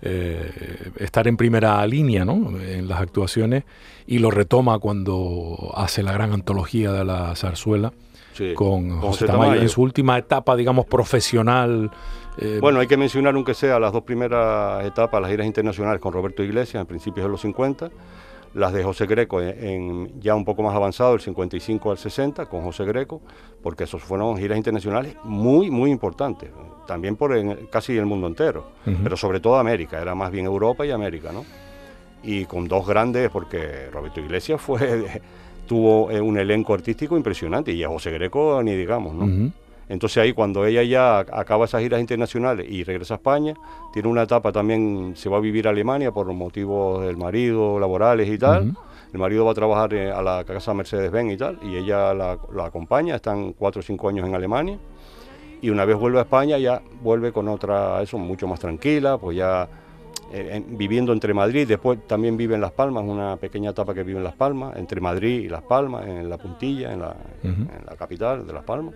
[0.02, 2.60] eh, estar en primera línea ¿no?
[2.60, 3.64] en las actuaciones
[4.08, 7.94] y lo retoma cuando hace la gran antología de la zarzuela
[8.56, 11.92] con, José, Tamayo en su última etapa digamos profesional
[12.42, 16.12] eh, bueno, hay que mencionar, aunque sea las dos primeras etapas, las giras internacionales con
[16.12, 17.92] Roberto Iglesias en principios de los 50,
[18.56, 22.64] las de José Greco en, ya un poco más avanzado, el 55 al 60, con
[22.64, 23.22] José Greco,
[23.62, 26.50] porque esos fueron giras internacionales muy, muy importantes,
[26.88, 27.32] también por
[27.70, 28.72] casi el mundo entero,
[29.04, 31.46] pero sobre todo América, era más bien Europa y América, ¿no?
[32.24, 35.22] Y con dos grandes, porque Roberto Iglesias fue,
[35.68, 39.52] tuvo eh, un elenco artístico impresionante, y a José Greco ni digamos, ¿no?
[39.92, 43.56] Entonces ahí cuando ella ya acaba esas giras internacionales y regresa a España,
[43.92, 48.30] tiene una etapa también, se va a vivir a Alemania por motivos del marido, laborales
[48.30, 48.74] y tal.
[49.12, 52.38] El marido va a trabajar eh, a la casa Mercedes-Benz y tal, y ella la,
[52.64, 54.80] acompaña, están cuatro o cinco años en Alemania.
[55.62, 59.36] Y una vez vuelve a España ya vuelve con otra, eso, mucho más tranquila, pues
[59.36, 59.68] ya
[60.32, 64.20] eh, viviendo entre Madrid, después también vive en Las Palmas, una pequeña etapa que vive
[64.20, 67.14] en Las Palmas, entre Madrid y Las Palmas, en la puntilla, en la,
[67.44, 68.96] en la capital de Las Palmas.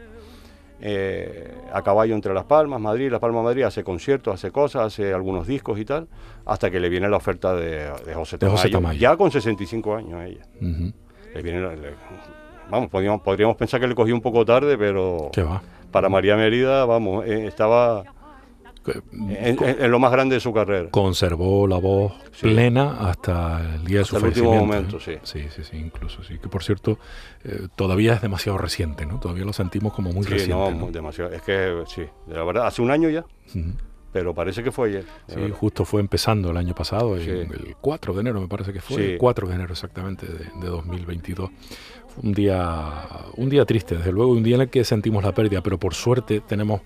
[0.82, 5.14] Eh, a caballo entre Las Palmas, Madrid, Las Palmas, Madrid, hace conciertos, hace cosas, hace
[5.14, 6.08] algunos discos y tal,
[6.46, 10.46] hasta que le viene la oferta de, José, Tamayo, ya con 65 años ella.
[12.70, 15.32] vamos, podríamos, podríamos, pensar que le cogió un poco tarde, pero
[15.92, 18.04] para María Mérida, vamos, eh, estaba
[19.12, 20.90] en, lo más grande de su carrera.
[20.90, 25.14] Conservó la voz plena hasta el día de su el último momento, sí.
[25.24, 26.38] Sí, sí, sí, incluso, sí.
[26.38, 27.00] Que por cierto,
[27.44, 29.20] eh, todavía es demasiado reciente, ¿no?
[29.20, 30.54] Todavía lo sentimos como muy reciente.
[30.54, 30.92] No, ¿no?
[30.92, 31.32] demasiado.
[31.32, 33.26] Es que, sí, la verdad, hace un año ya.
[34.12, 35.06] Pero parece que fue ayer.
[35.28, 39.14] Sí, justo fue empezando el año pasado, el 4 de enero me parece que fue,
[39.14, 41.50] el 4 de enero exactamente de, de 2022
[42.24, 43.04] un día,
[43.36, 45.94] un día triste, desde luego, un día en el que sentimos la pérdida, pero por
[45.94, 46.82] suerte tenemos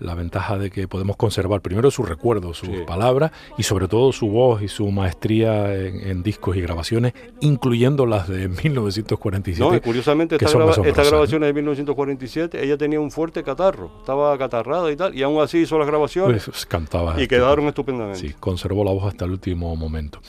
[0.00, 4.28] la ventaja de que podemos conservar primero su recuerdo, sus palabras y sobre todo su
[4.28, 9.60] voz y su maestría en, discos y grabaciones, incluyendo las de 1947.
[9.60, 15.14] No, curiosamente estas grabaciones de 1947, ella tenía un fuerte catarro, estaba catarrada y tal,
[15.14, 16.44] y aún así hizo las grabaciones.
[16.44, 17.20] Pues, cantaba.
[17.20, 18.20] Y quedaron estupendamente.
[18.20, 20.20] Sí, conservó la voz hasta el último momento.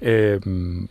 [0.00, 0.40] Eh,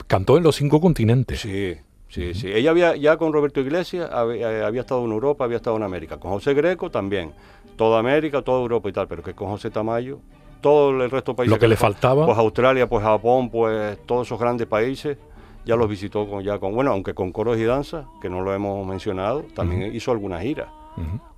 [0.07, 1.41] cantó en los cinco continentes.
[1.41, 1.75] Sí.
[2.09, 2.51] Sí, sí.
[2.51, 5.83] Ella había, ya con Roberto Iglesias, había, eh, había, estado en Europa, había estado en
[5.83, 6.17] América.
[6.17, 7.33] Con José Greco también
[7.79, 10.19] toda América, toda Europa y tal, pero que con José Tamayo,
[10.59, 11.53] todo el resto de países.
[11.53, 12.25] Lo que, le faltaba.
[12.25, 15.17] Pues Australia, pues Japón, pues todos esos grandes países,
[15.63, 18.53] ya los visitó con, ya con, bueno, aunque con coros y danza, que no lo
[18.53, 20.67] hemos mencionado, también hizo algunas giras.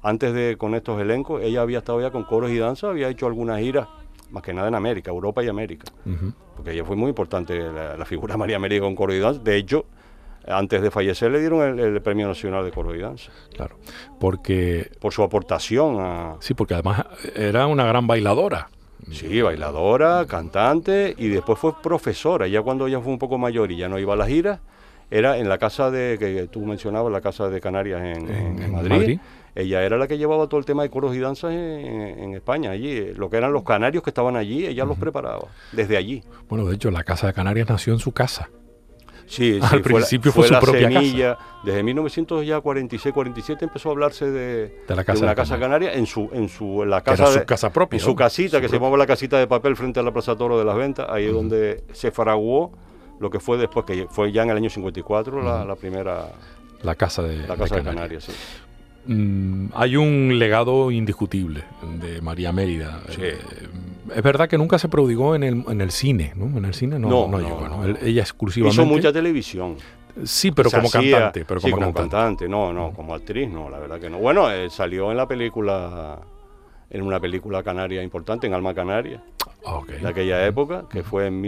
[0.02, 3.28] Antes de con estos elencos, ella había estado ya con coros y danza, había hecho
[3.28, 3.88] algunas giras,
[4.32, 5.92] más que nada en América, Europa y América.
[6.56, 9.39] Porque ella fue muy importante, la, figura María América con coros y danza.
[9.44, 9.86] De hecho,
[10.48, 13.32] antes de fallecer le dieron el, Premio Nacional de Coro y Danza.
[13.56, 13.78] Claro,
[14.20, 14.92] porque...
[15.00, 16.36] Por su aportación a...
[16.39, 18.70] Sí, porque además era una gran bailadora.
[19.12, 22.48] Sí, bailadora, cantante y después fue profesora.
[22.48, 24.60] Ya cuando ella fue un poco mayor y ya no iba a las giras,
[25.10, 29.20] era en la casa de, que tú mencionabas, la casa de Canarias en, Madrid.
[29.54, 33.14] Ella era la que llevaba todo el tema de coros y danzas en, España, allí.
[33.16, 36.24] Lo que eran los canarios que estaban allí, ella los preparaba, desde allí.
[36.48, 38.50] Bueno, de hecho, la casa de Canarias nació en su casa.
[39.32, 41.38] Sí, Al principio fue, su propia semilla.
[41.64, 45.94] Desde 1946, 47 empezó a hablarse de, la casa una casa canaria.
[45.94, 48.98] en su en su la casa su casa propia, en su casita que se llamaba
[48.98, 51.86] la casita de papel frente a la Plaza Toro de las Ventas, ahí es donde
[51.94, 52.74] se fraguó
[53.22, 56.28] lo que fue después que fue ya en el año 54 la, primera
[56.82, 58.34] la casa de la casa de Canarias, sí.
[59.06, 61.64] Mm, hay un legado indiscutible
[62.02, 63.02] de María Mérida.
[63.18, 63.38] Eh,
[64.16, 66.58] es verdad que nunca se prodigó en el, en el cine, ¿no?
[66.58, 67.68] En el cine no, no, llegó,
[68.02, 68.82] ella exclusivamente.
[68.82, 69.76] Hizo mucha televisión.
[70.24, 71.45] Sí, pero se como hacía- cantante.
[71.45, 72.45] Pero sí, como, como cantante.
[72.45, 72.49] cantante.
[72.49, 74.20] No, no, como actriz no, la verdad que no.
[74.20, 76.20] Bueno, eh, salió en la película,
[76.89, 79.24] en una película canaria importante, en Alma Canaria,
[79.66, 79.88] Ah, ok.
[79.93, 81.41] de aquella época, que fue en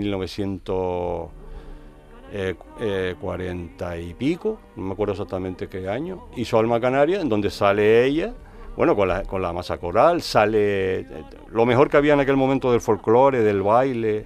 [2.33, 6.25] 1940 y pico, no me acuerdo exactamente qué año.
[6.35, 8.33] Hizo Alma Canaria, en donde sale ella,
[8.75, 11.05] bueno, con la, con la masa coral, sale eh,
[11.51, 14.25] lo mejor que había en aquel momento del folclore, del baile.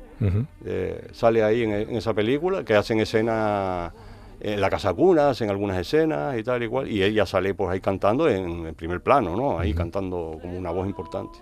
[0.65, 3.91] Eh, sale ahí en, en esa película, que hacen escenas
[4.39, 7.71] en la casa cuna, hacen algunas escenas y tal y cual, y ella sale pues
[7.71, 9.59] ahí cantando en, en primer plano, ¿no?
[9.59, 11.39] Ahí cantando como una voz importante.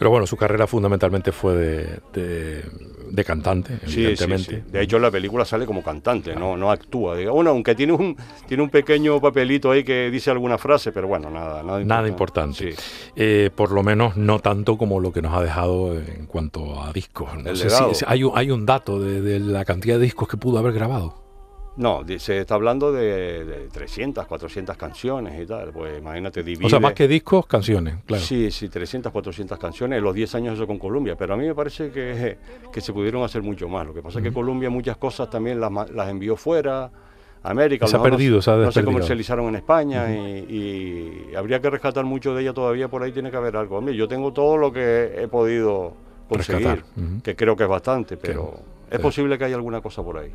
[0.00, 2.64] Pero bueno, su carrera fundamentalmente fue de, de-
[3.10, 4.62] de cantante, Sí, evidentemente.
[4.64, 4.70] sí.
[4.72, 7.16] De hecho, en la película sale como cantante, no, no actúa.
[7.30, 8.16] Bueno, aunque tiene un,
[8.48, 12.74] tiene un pequeño papelito ahí que dice alguna frase, pero bueno, nada, nada, Nada importante.
[13.14, 16.92] Eh, por lo menos no tanto como lo que nos ha dejado en cuanto a
[16.94, 17.28] discos.
[17.44, 20.38] No sé si- hay, un, hay un dato de, de la cantidad de discos que
[20.38, 21.29] pudo haber grabado.
[21.76, 25.70] No, se está hablando de, de 300, 400 canciones y tal.
[25.70, 26.66] Pues imagínate, divide.
[26.66, 28.22] O sea, más que discos, canciones, claro.
[28.22, 31.54] Sí, sí, 300, 400 canciones, los 10 años eso con Colombia, pero a mí me
[31.54, 32.38] parece que,
[32.72, 33.86] que se pudieron hacer mucho más.
[33.86, 36.90] Lo que pasa es que Colombia muchas cosas también las, las envió fuera,
[37.42, 37.86] América.
[37.86, 41.60] Se ha mejor no perdido, se ha No se comercializaron en España y, y habría
[41.60, 43.78] que rescatar mucho de ella todavía, por ahí tiene que haber algo.
[43.78, 45.94] Hombre, yo tengo todo lo que he podido
[46.28, 46.84] conseguir,
[47.22, 48.60] que creo que es bastante, pero
[48.90, 50.32] es posible que haya alguna cosa por ahí.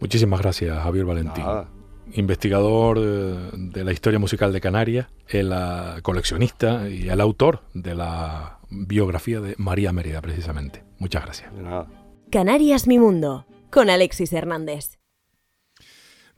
[0.00, 1.44] Muchísimas gracias, Javier Valentín.
[1.44, 1.68] Nada.
[2.14, 7.94] Investigador eh, de la historia musical de Canarias, el ah, coleccionista y el autor de
[7.94, 10.82] la biografía de María Mérida, precisamente.
[10.98, 11.54] Muchas gracias.
[11.54, 11.86] De nada.
[12.30, 14.98] Canarias Mi Mundo, con Alexis Hernández.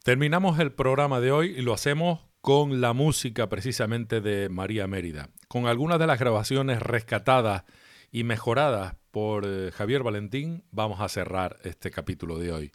[0.03, 5.31] Terminamos el programa de hoy y lo hacemos con la música precisamente de María Mérida,
[5.47, 7.63] con algunas de las grabaciones rescatadas
[8.11, 12.73] y mejoradas por eh, Javier Valentín, vamos a cerrar este capítulo de hoy.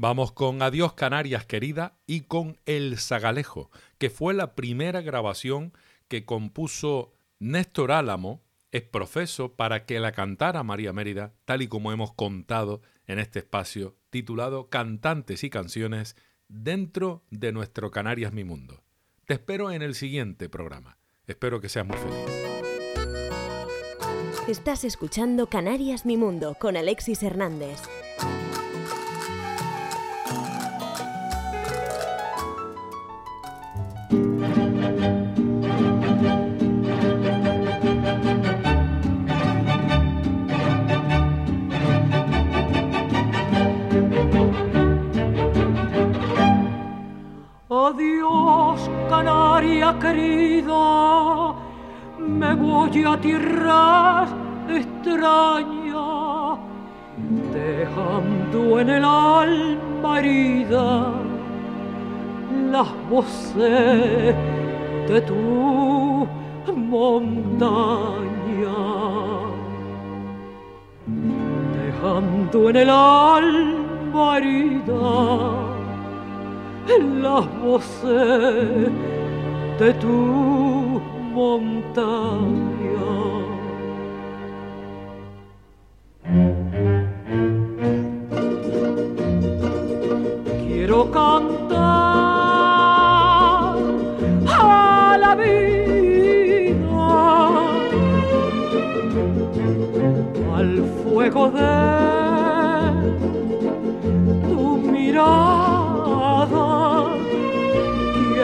[0.00, 3.68] Vamos con Adiós Canarias querida y con El Zagalejo,
[3.98, 5.72] que fue la primera grabación
[6.06, 8.40] que compuso Néstor Álamo,
[8.70, 13.40] es profeso, para que la cantara María Mérida, tal y como hemos contado en este
[13.40, 16.14] espacio titulado Cantantes y Canciones
[16.46, 18.84] dentro de nuestro Canarias Mi Mundo.
[19.26, 20.96] Te espero en el siguiente programa.
[21.26, 22.16] Espero que seas muy feliz.
[24.46, 27.80] Estás escuchando Canarias Mi Mundo con Alexis Hernández.
[47.88, 51.54] Adiós, Canaria querida,
[52.18, 54.28] me voy a tierras
[54.68, 56.58] extrañas,
[57.54, 60.20] dejando en el alma
[62.72, 64.34] las voces
[65.08, 66.28] de tu
[66.76, 68.28] montaña.
[71.80, 75.77] Dejando en el alma herida
[76.96, 78.90] las voces
[79.78, 81.00] de tu
[81.34, 82.58] montaña.
[90.66, 91.78] Quiero cantar
[94.46, 96.74] a la vida,
[100.56, 101.68] al fuego de
[104.48, 105.87] tu mirada.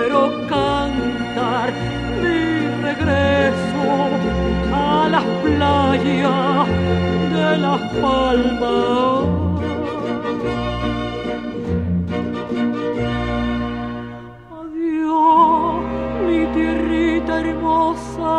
[0.06, 1.72] Quiero cantar
[2.20, 3.90] mi regreso
[4.70, 6.68] a las playas
[7.32, 9.24] de las palmas.
[14.60, 15.80] Adiós,
[16.26, 18.36] mi tierrita hermosa.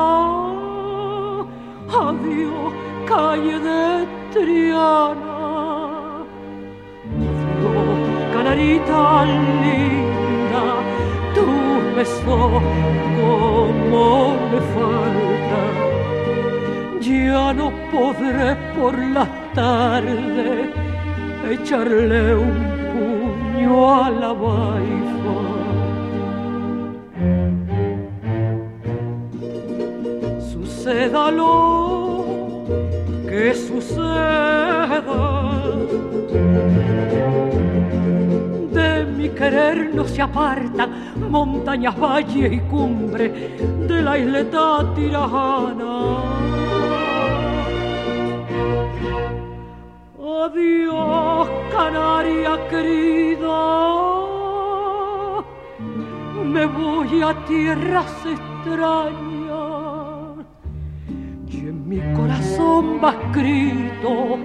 [2.05, 2.73] Adiós,
[3.07, 5.39] calle de Triana.
[7.57, 10.04] Adiós, canarita linda.
[11.95, 12.61] Besos
[13.17, 15.73] como me faltan.
[16.99, 20.69] Ya no podré por las tardes
[21.49, 22.55] echarle un
[22.91, 25.37] puño a la baifa.
[30.51, 31.55] Suceda lo
[33.27, 35.01] que suceda,
[38.75, 40.89] de mi querer no se apartan
[41.29, 43.55] montañas, valles y cumbre
[43.87, 45.95] de la isleta tirajana.
[50.43, 53.59] Adiós, canaria querida.
[56.53, 59.25] Me voy a tierras extrañas
[61.47, 64.37] y en mi corazón va escrito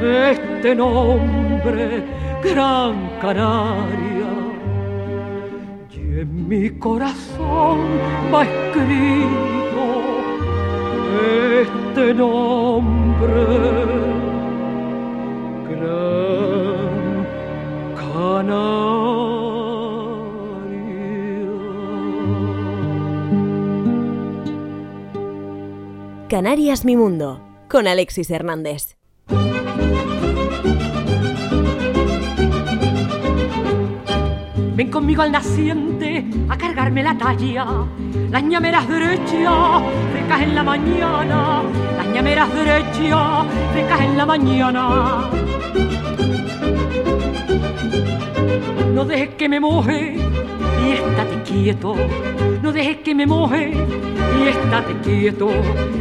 [0.00, 2.04] este nombre,
[2.50, 4.32] Gran Canaria.
[5.90, 7.80] Y en mi corazón
[8.32, 9.84] va escrito
[11.62, 12.96] este nombre.
[26.28, 28.96] Canarias Mi Mundo, con Alexis Hernández.
[34.76, 37.66] Ven conmigo al naciente a cargarme la talla.
[38.30, 41.62] Las ñameras derechas, frescas en la mañana.
[41.96, 45.30] Las ñameras derechas, frescas en la mañana.
[48.92, 50.16] No dejes que me moje
[50.84, 51.94] y estate quieto.
[52.62, 53.72] No dejes que me moje
[54.38, 55.48] y estate quieto.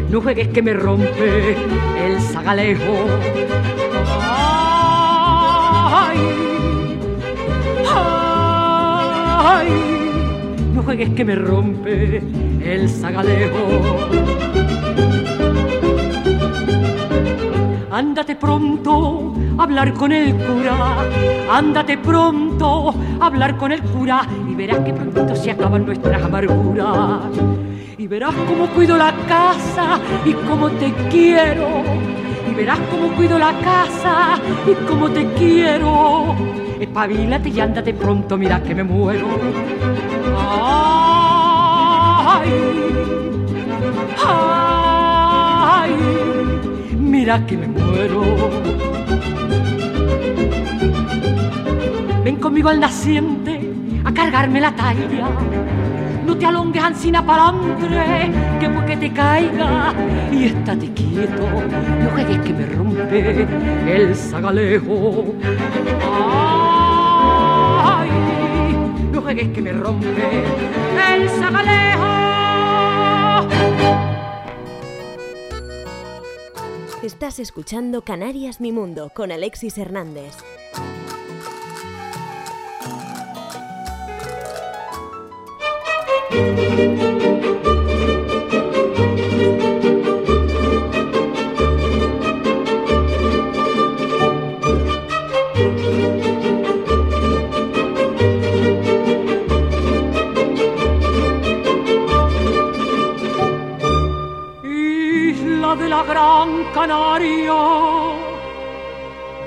[0.10, 1.56] No juegues que me rompe
[2.06, 3.06] el zagalejo.
[9.46, 9.70] Ay,
[10.74, 12.22] no juegues que me rompe
[12.64, 13.68] el zagalejo.
[17.92, 20.98] Ándate pronto a hablar con el cura,
[21.50, 27.22] ándate pronto a hablar con el cura y verás que pronto se acaban nuestras amarguras.
[27.98, 31.84] Y verás cómo cuido la casa y cómo te quiero.
[32.56, 36.36] Verás cómo cuido la casa y cómo te quiero.
[36.80, 39.28] Espabilate y ándate pronto, mira que me muero.
[40.38, 42.50] Ay,
[44.26, 45.92] ay,
[46.98, 48.24] mira que me muero.
[52.24, 53.60] Ven conmigo al naciente
[54.04, 55.28] a cargarme la talla.
[56.40, 59.94] Te alongues ansina palantre, que porque te caiga
[60.32, 61.48] y estate quieto,
[62.02, 63.48] no juegues que me rompe
[63.88, 65.34] el zagalejo.
[67.84, 68.10] Ay,
[69.12, 70.44] no juegues que me rompe
[71.14, 72.06] el zagalejo.
[77.02, 80.45] Estás escuchando Canarias Mi Mundo con Alexis Hernández.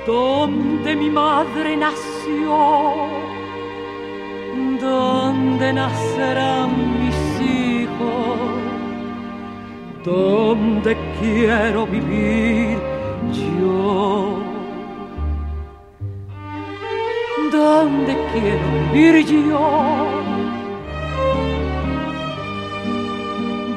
[0.05, 2.57] Donde mi madre nació,
[4.79, 6.78] donde nacerán
[10.09, 12.77] donde quiero vivir
[13.31, 14.39] yo.
[17.51, 20.19] Donde quiero vivir yo.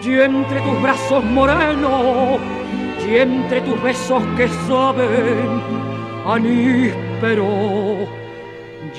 [0.04, 2.38] y entre tus brazos morenos
[3.08, 5.62] y entre tus besos que saben
[6.26, 7.46] a níspero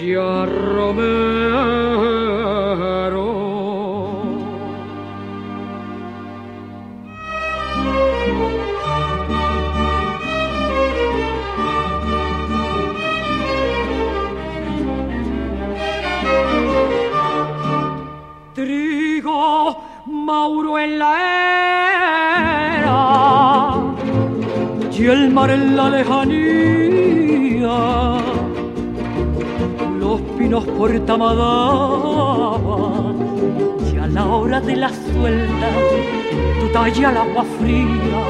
[0.02, 1.74] y a romero.
[25.34, 27.78] Mar en la lejanía,
[30.00, 30.92] los pinos por
[33.94, 35.70] y a la hora de la suelta
[36.60, 38.24] tu talla al agua fría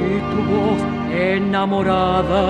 [0.00, 0.80] y tu voz
[1.12, 2.44] enamorada.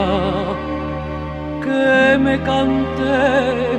[1.63, 3.76] Que me cante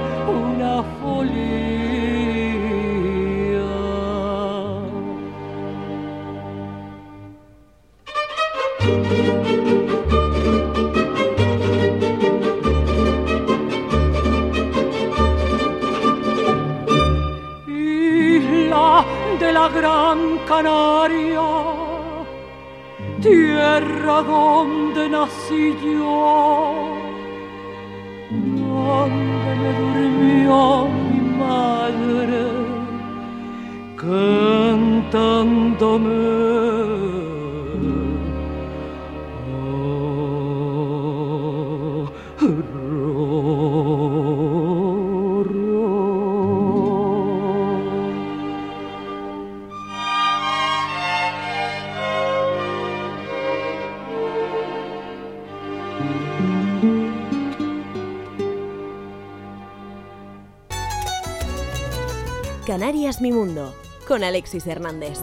[64.28, 65.20] Alexis Hernández.